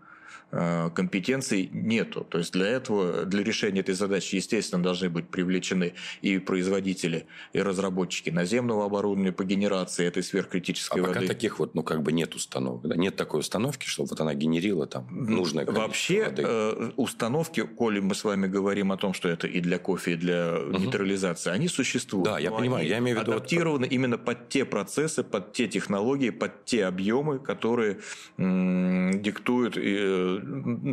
компетенций 0.51 1.69
нету. 1.71 2.25
То 2.27 2.39
есть 2.39 2.53
для 2.53 2.67
этого, 2.67 3.25
для 3.25 3.43
решения 3.43 3.81
этой 3.81 3.95
задачи, 3.95 4.35
естественно, 4.35 4.81
должны 4.81 5.09
быть 5.09 5.27
привлечены 5.29 5.93
и 6.21 6.39
производители, 6.39 7.27
и 7.53 7.62
разработчики 7.62 8.29
наземного 8.29 8.85
оборудования 8.85 9.31
по 9.31 9.43
генерации 9.43 10.05
этой 10.05 10.23
сверхкритической 10.23 11.01
а 11.01 11.05
воды. 11.05 11.19
пока 11.19 11.27
таких 11.27 11.59
вот, 11.59 11.75
ну, 11.75 11.83
как 11.83 12.01
бы 12.01 12.12
нет 12.12 12.35
установок. 12.35 12.88
Да? 12.88 12.95
Нет 12.95 13.15
такой 13.15 13.41
установки, 13.41 13.88
чтобы 13.88 14.09
вот 14.09 14.21
она 14.21 14.33
генерила 14.33 14.88
там 14.88 15.07
нужное 15.12 15.65
количество 15.65 15.88
Вообще 15.88 16.25
воды. 16.25 16.43
Э, 16.45 16.91
установки, 16.95 17.62
коли 17.62 17.99
мы 17.99 18.15
с 18.15 18.23
вами 18.23 18.47
говорим 18.47 18.91
о 18.91 18.97
том, 18.97 19.13
что 19.13 19.29
это 19.29 19.47
и 19.47 19.59
для 19.59 19.77
кофе, 19.77 20.13
и 20.13 20.15
для 20.15 20.55
угу. 20.57 20.77
нейтрализации, 20.77 21.51
они 21.51 21.67
существуют. 21.67 22.25
Да, 22.25 22.39
я 22.39 22.51
понимаю. 22.51 22.88
Я 22.88 22.97
имею 22.99 23.17
в 23.17 23.21
виду 23.21 23.33
адаптированы 23.33 23.85
вот... 23.85 23.93
именно 23.93 24.17
под 24.17 24.49
те 24.49 24.65
процессы, 24.65 25.23
под 25.23 25.53
те 25.53 25.67
технологии, 25.67 26.31
под 26.31 26.65
те 26.65 26.85
объемы, 26.85 27.39
которые 27.39 27.99
м- 28.38 29.21
диктуют 29.21 29.77
э, 29.77 30.38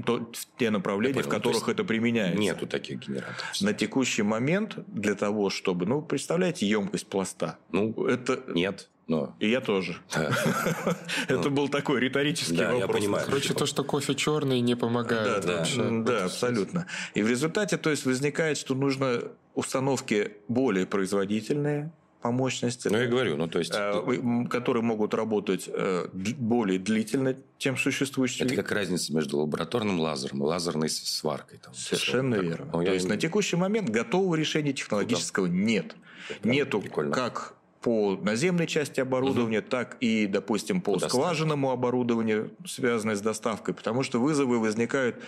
то, 0.05 0.31
те 0.59 0.71
направления, 0.71 1.23
в 1.23 1.29
которых 1.29 1.69
это 1.69 1.85
применяется. 1.85 2.39
Нету 2.39 2.67
таких 2.67 3.01
генераторов. 3.01 3.61
На 3.61 3.73
текущий 3.73 4.23
момент 4.23 4.79
для 4.87 5.15
того, 5.15 5.51
чтобы, 5.51 5.87
ну, 5.87 6.03
представляете, 6.03 6.67
емкость 6.67 7.07
пласта. 7.07 7.59
Ну, 7.71 8.07
это 8.07 8.43
нет. 8.49 8.89
Но... 9.09 9.37
И 9.39 9.49
я 9.49 9.61
тоже. 9.61 9.97
Это 11.29 11.49
был 11.49 11.69
такой 11.69 12.01
риторический 12.01 12.57
вопрос. 12.57 12.81
Я 12.81 12.89
понимаю. 12.89 13.25
Короче, 13.25 13.55
то, 13.55 13.65
что 13.65 13.85
кофе 13.85 14.17
черный, 14.17 14.61
не 14.61 14.75
помогает. 14.75 15.47
Да, 15.47 15.65
да, 15.79 16.25
абсолютно. 16.25 16.87
И 17.15 17.23
в 17.23 17.29
результате, 17.29 17.77
то 17.77 17.91
есть, 17.91 18.05
возникает, 18.05 18.59
что 18.59 18.75
нужно 18.75 19.23
установки 19.55 20.33
более 20.49 20.87
производительные, 20.87 21.93
по 22.21 22.31
мощности. 22.31 22.89
Ну, 22.89 22.99
я 22.99 23.07
говорю, 23.07 23.37
ну, 23.37 23.49
то 23.49 23.59
есть... 23.59 23.73
Э, 23.75 24.47
которые 24.51 24.83
могут 24.83 25.15
работать 25.15 25.69
э, 25.73 26.09
более 26.13 26.79
длительно, 26.79 27.37
чем 27.59 27.77
существующие. 27.77 28.47
Это 28.47 28.57
как 28.57 28.73
разница 28.73 29.15
между 29.15 29.39
лабораторным 29.39 30.01
лазером 30.01 30.43
и 30.43 30.47
лазерной 30.47 30.89
сваркой. 30.89 31.59
Там, 31.59 31.75
Совершенно 31.75 32.37
верно. 32.37 32.71
Ну, 32.73 32.85
то 32.85 32.93
есть, 32.93 33.09
на 33.09 33.17
текущий 33.17 33.57
момент 33.57 33.91
готового 33.91 34.35
решения 34.35 34.73
технологического 34.73 35.47
Куда? 35.47 35.57
нет. 35.57 35.97
Это 36.29 36.49
Нету 36.49 36.81
прикольно. 36.81 37.15
как 37.15 37.55
по 37.81 38.17
наземной 38.17 38.67
части 38.67 38.99
оборудования, 38.99 39.61
угу. 39.61 39.69
так 39.69 39.97
и, 40.01 40.27
допустим, 40.27 40.81
по, 40.81 40.99
по 40.99 41.09
скважинному 41.09 41.71
оборудованию, 41.71 42.51
связанное 42.67 43.15
с 43.15 43.21
доставкой, 43.21 43.75
потому 43.75 44.03
что 44.03 44.21
вызовы 44.21 44.59
возникают 44.59 45.23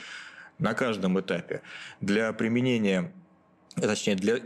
на 0.58 0.74
каждом 0.74 1.20
этапе. 1.20 1.62
Для 2.00 2.32
применения, 2.32 3.12
точнее, 3.76 4.16
для 4.16 4.40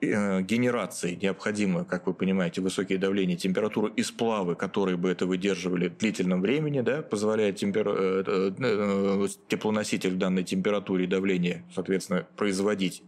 генерации 0.00 1.18
необходимо, 1.20 1.84
как 1.84 2.06
вы 2.06 2.14
понимаете, 2.14 2.60
высокие 2.60 2.98
давления, 2.98 3.36
температуру 3.36 3.88
и 3.88 4.02
сплавы, 4.02 4.54
которые 4.54 4.96
бы 4.96 5.08
это 5.08 5.26
выдерживали 5.26 5.88
в 5.88 5.96
длительном 5.96 6.42
времени, 6.42 6.80
да, 6.80 7.02
позволяет 7.02 7.56
темпер... 7.56 7.88
Э, 7.88 8.52
э, 8.58 9.28
теплоноситель 9.48 10.10
в 10.10 10.18
данной 10.18 10.44
температуре 10.44 11.04
и 11.04 11.06
давлении, 11.06 11.62
соответственно, 11.74 12.26
производить 12.36 13.02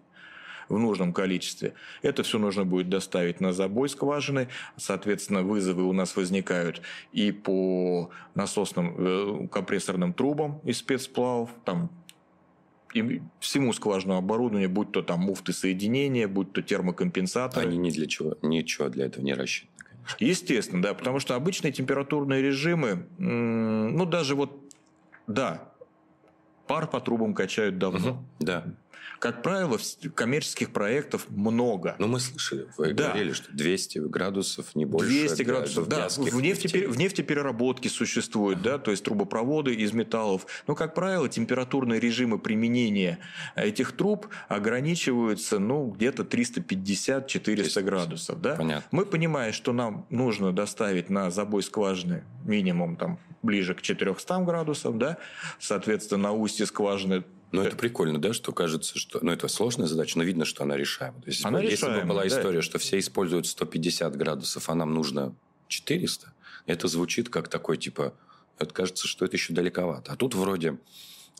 в 0.68 0.78
нужном 0.78 1.12
количестве. 1.12 1.74
Это 2.02 2.22
все 2.22 2.38
нужно 2.38 2.64
будет 2.64 2.88
доставить 2.88 3.40
на 3.40 3.52
забой 3.52 3.88
скважины. 3.88 4.48
Соответственно, 4.76 5.42
вызовы 5.42 5.84
у 5.84 5.92
нас 5.92 6.16
возникают 6.16 6.82
и 7.12 7.32
по 7.32 8.10
насосным 8.34 9.48
компрессорным 9.48 10.12
трубам 10.12 10.60
из 10.64 10.78
спецсплавов. 10.78 11.50
Там 11.64 11.90
и 12.94 13.20
всему 13.40 13.72
скважинному 13.72 14.18
оборудованию, 14.18 14.70
будь 14.70 14.92
то 14.92 15.02
там 15.02 15.20
муфты 15.20 15.52
соединения, 15.52 16.28
будь 16.28 16.52
то 16.52 16.62
термокомпенсаторы. 16.62 17.66
Они 17.66 17.78
ни 17.78 17.90
для 17.90 18.06
чего, 18.06 18.36
ничего 18.42 18.88
для 18.88 19.06
этого 19.06 19.24
не 19.24 19.34
рассчитаны. 19.34 19.72
Естественно, 20.18 20.80
да, 20.80 20.94
потому 20.94 21.20
что 21.20 21.34
обычные 21.34 21.72
температурные 21.72 22.40
режимы, 22.40 23.06
ну 23.18 24.06
даже 24.06 24.34
вот, 24.34 24.58
да, 25.26 25.72
пар 26.68 26.86
по 26.86 27.00
трубам 27.00 27.34
качают 27.34 27.78
давно. 27.78 28.10
Угу, 28.10 28.24
да. 28.40 28.64
Как 29.18 29.42
правило, 29.42 29.78
коммерческих 30.14 30.70
проектов 30.70 31.26
много. 31.28 31.96
Ну, 31.98 32.06
мы 32.06 32.20
слышали, 32.20 32.68
вы 32.76 32.92
да. 32.92 33.08
говорили, 33.08 33.32
что 33.32 33.52
200 33.52 33.98
градусов, 33.98 34.76
не 34.76 34.84
больше. 34.84 35.08
200 35.08 35.42
градусов, 35.42 35.88
да. 35.88 36.08
В, 36.08 36.40
нефти, 36.40 36.86
в 36.86 36.96
нефтепереработке 36.96 37.88
существует, 37.88 38.62
да, 38.62 38.78
то 38.78 38.92
есть 38.92 39.02
трубопроводы 39.04 39.74
из 39.74 39.92
металлов. 39.92 40.46
Но, 40.68 40.76
как 40.76 40.94
правило, 40.94 41.28
температурные 41.28 41.98
режимы 41.98 42.38
применения 42.38 43.18
этих 43.56 43.92
труб 43.92 44.28
ограничиваются, 44.46 45.58
ну, 45.58 45.88
где-то 45.88 46.22
350-400 46.22 47.82
градусов, 47.82 48.40
да. 48.40 48.54
Понятно. 48.54 48.86
Мы 48.92 49.04
понимаем, 49.04 49.52
что 49.52 49.72
нам 49.72 50.06
нужно 50.10 50.52
доставить 50.52 51.10
на 51.10 51.30
забой 51.32 51.64
скважины 51.64 52.22
минимум 52.44 52.96
там 52.96 53.18
ближе 53.42 53.74
к 53.74 53.82
400 53.82 54.38
градусам, 54.40 54.98
да, 54.98 55.18
соответственно, 55.58 56.24
на 56.24 56.32
устье 56.32 56.66
скважины 56.66 57.24
ну, 57.50 57.62
это 57.62 57.76
прикольно, 57.76 58.20
да, 58.20 58.34
что 58.34 58.52
кажется, 58.52 58.98
что... 58.98 59.20
Ну, 59.22 59.32
это 59.32 59.48
сложная 59.48 59.86
задача, 59.86 60.18
но 60.18 60.24
видно, 60.24 60.44
что 60.44 60.64
она 60.64 60.76
решаема. 60.76 61.22
То 61.22 61.28
есть, 61.28 61.44
она 61.46 61.60
если 61.60 61.76
решаема, 61.76 62.02
бы 62.02 62.08
была 62.08 62.22
да. 62.22 62.28
история, 62.28 62.60
что 62.60 62.78
все 62.78 62.98
используют 62.98 63.46
150 63.46 64.16
градусов, 64.16 64.68
а 64.68 64.74
нам 64.74 64.92
нужно 64.92 65.34
400, 65.68 66.32
это 66.66 66.88
звучит 66.88 67.30
как 67.30 67.48
такой, 67.48 67.78
типа... 67.78 68.14
Это 68.58 68.74
кажется, 68.74 69.06
что 69.06 69.24
это 69.24 69.36
еще 69.36 69.54
далековато. 69.54 70.12
А 70.12 70.16
тут 70.16 70.34
вроде 70.34 70.78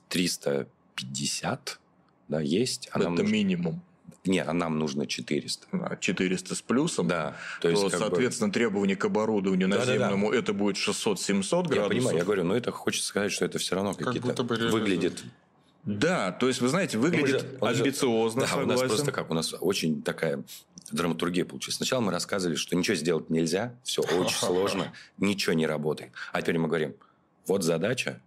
350, 0.08 1.80
да, 2.28 2.40
есть. 2.40 2.88
А 2.92 3.00
это 3.00 3.11
нужно... 3.11 3.24
минимум. 3.24 3.82
Не, 4.24 4.40
а 4.40 4.52
нам 4.52 4.78
нужно 4.78 5.07
400. 5.07 5.98
400 6.00 6.54
с 6.54 6.62
плюсом. 6.62 7.09
Да. 7.09 7.37
То, 7.61 7.70
есть, 7.70 7.83
то 7.83 7.90
соответственно, 7.90 8.48
бы... 8.48 8.54
требования 8.54 8.96
к 8.96 9.04
оборудованию 9.04 9.68
да, 9.68 9.78
наземному, 9.78 10.26
да, 10.26 10.33
да. 10.33 10.38
это 10.38 10.52
будет 10.52 10.76
600-700 10.76 11.68
градусов. 11.68 11.74
Я 11.74 11.88
понимаю, 11.88 12.16
я 12.18 12.24
говорю, 12.24 12.44
но 12.44 12.57
это 12.57 12.72
хочется 12.72 13.09
сказать, 13.09 13.33
что 13.33 13.44
это 13.44 13.59
все 13.59 13.74
равно 13.76 13.94
как 13.94 14.09
какие-то 14.09 14.42
выглядит 14.42 15.24
да, 15.88 16.33
то 16.33 16.48
есть, 16.48 16.61
вы 16.61 16.68
знаете, 16.68 16.98
выглядит 16.98 17.40
же, 17.40 17.59
амбициозно, 17.62 18.42
он 18.42 18.48
же, 18.48 18.54
Да, 18.54 18.62
у 18.62 18.66
нас 18.66 18.81
просто 18.81 19.11
как, 19.11 19.31
у 19.31 19.35
нас 19.35 19.54
очень 19.59 20.02
такая 20.02 20.44
драматургия 20.92 21.46
получилась. 21.46 21.76
Сначала 21.76 22.02
мы 22.02 22.12
рассказывали, 22.12 22.57
что 22.57 22.76
ничего 22.76 22.94
сделать 22.94 23.31
нельзя, 23.31 23.74
все 23.85 24.02
очень 24.02 24.37
сложно, 24.37 24.92
ничего 25.16 25.54
не 25.54 25.66
работает. 25.66 26.12
А 26.33 26.42
теперь 26.42 26.59
мы 26.59 26.68
говорим, 26.68 26.94
вот 27.46 27.62
задача, 27.64 28.20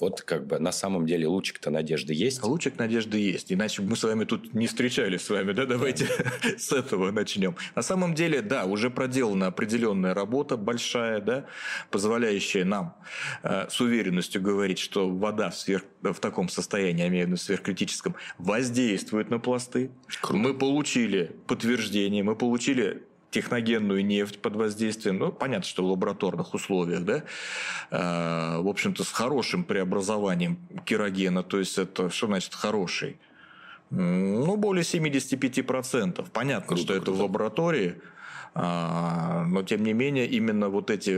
вот 0.00 0.22
как 0.22 0.46
бы 0.46 0.58
на 0.58 0.72
самом 0.72 1.06
деле 1.06 1.26
лучик-то 1.26 1.70
надежды 1.70 2.14
есть. 2.14 2.42
Лучик 2.42 2.78
надежды 2.78 3.18
есть. 3.18 3.52
Иначе 3.52 3.82
мы 3.82 3.96
с 3.96 4.04
вами 4.04 4.24
тут 4.24 4.54
не 4.54 4.66
встречались 4.66 5.22
с 5.22 5.30
вами, 5.30 5.52
да? 5.52 5.66
Давайте 5.66 6.06
с 6.58 6.72
этого 6.72 7.10
начнем. 7.10 7.56
На 7.74 7.82
самом 7.82 8.14
деле, 8.14 8.40
да, 8.40 8.64
уже 8.64 8.90
проделана 8.90 9.48
определенная 9.48 10.14
работа 10.14 10.56
большая, 10.56 11.20
да, 11.20 11.46
позволяющая 11.90 12.64
нам 12.64 12.96
э, 13.42 13.66
с 13.68 13.80
уверенностью 13.80 14.40
говорить, 14.40 14.78
что 14.78 15.08
вода 15.08 15.50
в, 15.50 15.56
сверх, 15.56 15.82
в 16.02 16.20
таком 16.20 16.48
состоянии, 16.48 17.02
я 17.02 17.08
имею 17.08 17.24
в 17.24 17.28
виду 17.28 17.36
сверхкритическом, 17.36 18.14
воздействует 18.38 19.30
на 19.30 19.38
пласты. 19.40 19.90
Круто. 20.20 20.36
Мы 20.36 20.54
получили 20.54 21.32
подтверждение, 21.46 22.22
мы 22.22 22.36
получили 22.36 23.07
техногенную 23.30 24.04
нефть 24.04 24.40
под 24.40 24.56
воздействием, 24.56 25.18
ну, 25.18 25.32
понятно, 25.32 25.66
что 25.66 25.82
в 25.82 25.90
лабораторных 25.90 26.54
условиях, 26.54 27.04
да, 27.04 27.22
э, 27.90 28.60
в 28.60 28.68
общем-то, 28.68 29.04
с 29.04 29.12
хорошим 29.12 29.64
преобразованием 29.64 30.58
керогена, 30.84 31.42
то 31.42 31.58
есть 31.58 31.78
это, 31.78 32.10
что 32.10 32.26
значит 32.26 32.54
хороший? 32.54 33.18
Ну, 33.90 34.56
более 34.56 34.84
75%. 34.84 36.30
Понятно, 36.32 36.66
круто, 36.66 36.82
что 36.82 36.92
круто. 36.94 37.02
это 37.02 37.12
в 37.12 37.22
лаборатории, 37.22 37.94
а, 38.54 39.44
но 39.46 39.62
тем 39.62 39.82
не 39.82 39.92
менее 39.92 40.26
именно 40.26 40.68
вот 40.68 40.90
эти 40.90 41.10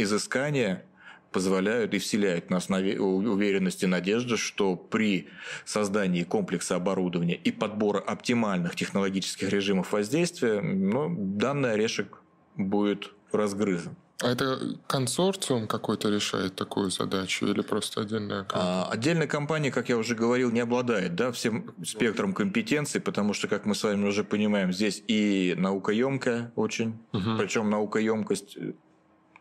изыскания 0.00 0.84
позволяют 1.32 1.94
и 1.94 1.98
вселяют 1.98 2.50
нас 2.50 2.68
уверенность 2.68 3.82
и 3.82 3.86
надежду, 3.86 4.36
что 4.36 4.76
при 4.76 5.28
создании 5.64 6.22
комплекса 6.22 6.76
оборудования 6.76 7.34
и 7.34 7.50
подбора 7.50 7.98
оптимальных 7.98 8.76
технологических 8.76 9.48
режимов 9.50 9.92
воздействия 9.92 10.60
ну, 10.60 11.14
данный 11.16 11.72
орешек 11.72 12.18
будет 12.56 13.10
разгрызен. 13.32 13.96
А 14.22 14.30
это 14.30 14.76
консорциум 14.86 15.66
какой-то 15.66 16.08
решает 16.08 16.54
такую 16.54 16.90
задачу 16.90 17.46
или 17.46 17.60
просто 17.60 18.02
отдельная 18.02 18.44
компания? 18.44 18.62
А, 18.62 18.88
отдельная 18.88 19.26
компания, 19.26 19.70
как 19.72 19.88
я 19.88 19.96
уже 19.96 20.14
говорил, 20.14 20.52
не 20.52 20.60
обладает 20.60 21.16
да, 21.16 21.32
всем 21.32 21.74
спектром 21.84 22.32
компетенций, 22.32 23.00
потому 23.00 23.32
что, 23.32 23.48
как 23.48 23.66
мы 23.66 23.74
с 23.74 23.82
вами 23.82 24.06
уже 24.06 24.22
понимаем, 24.22 24.72
здесь 24.72 25.02
и 25.08 25.54
наукоемкая 25.58 26.52
очень, 26.54 27.00
угу. 27.12 27.36
причем 27.36 27.68
наукоемкость 27.68 28.58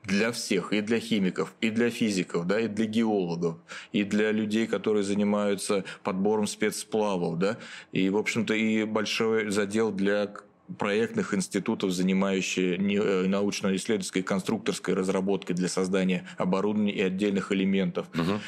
для 0.04 0.32
всех, 0.32 0.74
и 0.74 0.82
для 0.82 1.00
химиков, 1.00 1.54
и 1.62 1.70
для 1.70 1.90
физиков, 1.90 2.48
да, 2.48 2.60
и 2.60 2.68
для 2.68 2.86
геологов, 2.86 3.58
и 3.92 4.04
для 4.04 4.32
людей, 4.32 4.68
которые 4.68 5.04
занимаются 5.04 5.84
подбором 6.04 6.48
спецсплавов, 6.48 7.38
да, 7.38 7.58
и, 7.92 8.10
в 8.10 8.18
общем-то, 8.18 8.54
и 8.54 8.84
большой 8.84 9.52
задел 9.52 9.92
для 9.92 10.34
проектных 10.78 11.34
институтов, 11.34 11.92
занимающие 11.92 12.78
э, 12.78 13.28
научно-исследовательской 13.28 14.24
конструкторской 14.24 14.94
разработкой 14.94 15.56
для 15.56 15.68
создания 15.68 16.28
оборудования 16.38 16.94
и 16.94 17.02
отдельных 17.02 17.52
элементов. 17.52 18.08
Угу. 18.14 18.40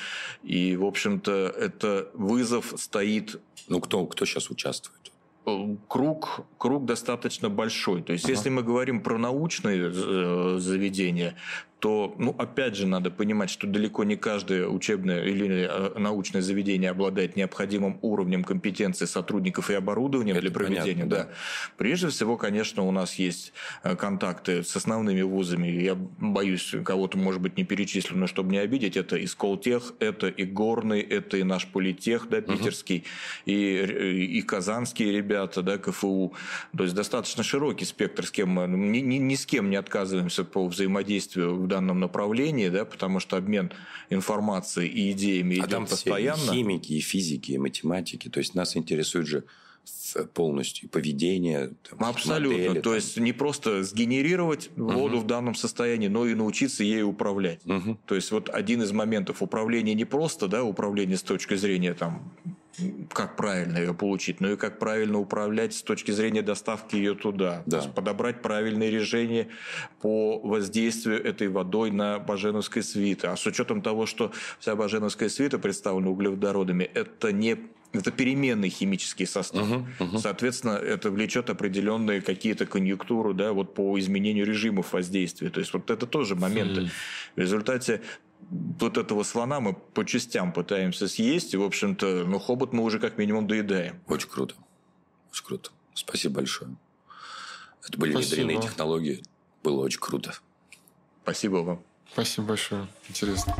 И, 0.44 0.76
в 0.76 0.86
общем-то, 0.86 1.54
это 1.58 2.10
вызов 2.14 2.74
стоит... 2.78 3.42
Ну, 3.68 3.80
кто, 3.80 4.06
кто 4.06 4.26
сейчас 4.26 4.50
участвует? 4.50 5.13
Э, 5.46 5.76
круг, 5.88 6.42
круг 6.58 6.86
достаточно 6.86 7.50
большой. 7.50 8.02
То 8.02 8.14
есть, 8.14 8.26
ага. 8.26 8.34
если 8.34 8.50
мы 8.50 8.64
говорим 8.64 9.02
про 9.02 9.18
научные 9.18 9.92
э, 9.94 10.58
заведения, 10.60 11.36
то, 11.84 12.16
ну, 12.18 12.34
опять 12.38 12.78
же, 12.78 12.88
надо 12.88 13.12
понимать, 13.12 13.50
что 13.50 13.68
далеко 13.68 14.06
не 14.06 14.16
каждое 14.16 14.70
учебное 14.70 15.26
или 15.26 15.68
э, 15.70 16.00
научное 16.00 16.42
заведение 16.42 16.90
обладает 16.90 17.36
необходимым 17.36 18.00
уровнем 18.02 18.46
компетенции 18.46 19.04
сотрудников 19.04 19.70
и 19.70 19.74
оборудования 19.74 20.32
Это 20.32 20.40
для 20.40 20.52
проведения. 20.52 21.04
Понятно, 21.04 21.10
да. 21.10 21.24
да. 21.26 21.30
Прежде 21.76 22.08
всего, 22.08 22.38
конечно, 22.38 22.84
у 22.84 22.92
нас 22.92 23.16
есть 23.16 23.52
э, 23.84 23.98
контакты 23.98 24.64
с 24.64 24.74
основными 24.78 25.24
вузами. 25.24 25.68
Я 25.68 25.96
боюсь, 25.96 26.74
кого-то, 26.86 27.18
может 27.18 27.42
быть, 27.42 27.58
не 27.58 27.66
перечислю, 27.66 28.16
но 28.16 28.28
чтобы 28.28 28.54
не 28.54 28.60
обидеть, 28.60 28.96
это 28.96 29.18
и 29.18 29.28
Сколтех, 29.28 29.94
это 30.00 30.30
и 30.30 30.46
Горный, 30.46 31.02
это 31.02 31.36
и 31.36 31.44
наш 31.44 31.68
Политех, 31.68 32.30
да, 32.30 32.40
питерский, 32.40 33.00
угу. 33.00 33.52
и, 33.52 34.38
и 34.38 34.42
казанские 34.42 35.12
ребята, 35.12 35.62
да, 35.62 35.78
КФУ. 35.78 36.34
То 36.78 36.84
есть, 36.84 36.96
достаточно 36.96 37.44
широкий 37.44 37.84
спектр, 37.84 38.26
с 38.26 38.32
кем 38.32 38.52
мы 38.52 38.68
ни, 38.70 39.00
ни, 39.00 39.16
ни 39.16 39.36
с 39.36 39.46
кем 39.46 39.70
не 39.70 39.76
отказываемся 39.76 40.46
по 40.46 40.66
взаимодействию 40.66 41.73
данном 41.74 42.00
направлении, 42.00 42.70
да, 42.70 42.86
потому 42.86 43.20
что 43.20 43.38
обмен 43.38 43.72
информацией 44.10 44.88
и 44.88 45.12
идеями 45.12 45.56
а 45.56 45.60
идет 45.60 45.70
там 45.70 45.88
постоянно. 45.88 46.38
Все 46.38 46.52
и 46.52 46.56
химики, 46.56 46.94
и 46.94 47.00
физики, 47.00 47.52
и 47.54 47.58
математики. 47.58 48.30
То 48.30 48.40
есть 48.40 48.56
нас 48.56 48.78
интересует 48.78 49.28
же 49.28 49.44
полностью 50.34 50.90
поведение. 50.90 51.72
Там, 51.90 52.04
Абсолютно. 52.04 52.58
Модели, 52.58 52.82
То 52.82 52.90
там. 52.90 52.96
есть 52.96 53.18
не 53.18 53.34
просто 53.34 53.84
сгенерировать 53.84 54.70
воду 54.76 55.18
угу. 55.18 55.24
в 55.24 55.28
данном 55.28 55.56
состоянии, 55.56 56.08
но 56.08 56.26
и 56.26 56.36
научиться 56.36 56.84
ей 56.84 57.04
управлять. 57.04 57.66
Угу. 57.66 57.98
То 58.06 58.16
есть 58.16 58.32
вот 58.32 58.50
один 58.50 58.82
из 58.84 58.92
моментов 58.92 59.42
управления 59.42 59.94
не 59.94 60.06
просто, 60.06 60.48
да, 60.48 60.64
управление 60.64 61.18
с 61.18 61.24
точки 61.24 61.56
зрения 61.56 61.94
там 61.94 62.32
как 63.12 63.36
правильно 63.36 63.78
ее 63.78 63.94
получить, 63.94 64.42
но 64.42 64.52
и 64.52 64.56
как 64.56 64.80
правильно 64.80 65.20
управлять 65.20 65.74
с 65.74 65.84
точки 65.84 66.12
зрения 66.12 66.42
доставки 66.42 66.96
ее 66.96 67.16
туда. 67.16 67.64
Да. 67.66 67.78
То 67.78 67.84
есть 67.84 67.96
подобрать 67.96 68.42
правильные 68.42 68.90
решения 68.90 69.48
по 70.02 70.40
воздействию 70.40 71.24
этой 71.24 71.48
водой 71.50 71.92
на 71.92 72.20
Баженовской 72.20 72.84
свиты. 72.84 73.28
А 73.28 73.36
с 73.36 73.46
учетом 73.46 73.82
того, 73.82 74.06
что 74.06 74.32
вся 74.60 74.76
Баженовская 74.76 75.30
свита 75.30 75.60
представлена 75.60 76.10
углеводородами, 76.10 76.84
это 76.84 77.32
не 77.32 77.58
это 77.94 78.12
переменный 78.12 78.70
химический 78.70 79.28
состав. 79.28 79.70
Угу, 79.70 79.88
угу. 80.00 80.18
Соответственно, 80.18 80.72
это 80.72 81.12
влечет 81.12 81.52
определенные 81.52 82.22
какие-то 82.22 82.66
конъюнктуры 82.66 83.36
да, 83.36 83.54
вот 83.54 83.76
по 83.76 83.98
изменению 84.00 84.48
режимов 84.48 84.94
воздействия. 84.94 85.52
То 85.52 85.60
есть 85.60 85.74
вот 85.74 85.92
это 85.92 86.08
тоже 86.08 86.36
моменты. 86.36 86.82
Угу. 86.82 86.90
В 87.36 87.40
результате 87.40 88.02
вот 88.80 88.98
этого 88.98 89.24
слона 89.24 89.60
мы 89.60 89.74
по 89.74 90.06
частям 90.06 90.54
пытаемся 90.54 91.08
съесть, 91.08 91.54
и, 91.54 91.58
в 91.58 91.64
общем-то, 91.64 92.26
ну, 92.26 92.40
хобот 92.40 92.74
мы 92.74 92.84
уже 92.84 93.00
как 93.00 93.18
минимум 93.18 93.48
доедаем. 93.48 94.00
Очень 94.08 94.30
круто. 94.30 94.56
Очень 95.32 95.46
круто. 95.46 95.72
Спасибо 95.94 96.36
большое. 96.36 96.76
Это 97.88 97.98
были 97.98 98.12
Спасибо. 98.12 98.36
внедренные 98.36 98.62
технологии. 98.62 99.24
Было 99.64 99.84
очень 99.84 100.00
круто. 100.00 100.34
Спасибо 101.24 101.58
вам. 101.58 101.84
Спасибо 102.12 102.48
большое. 102.48 102.88
Интересно. 103.10 103.56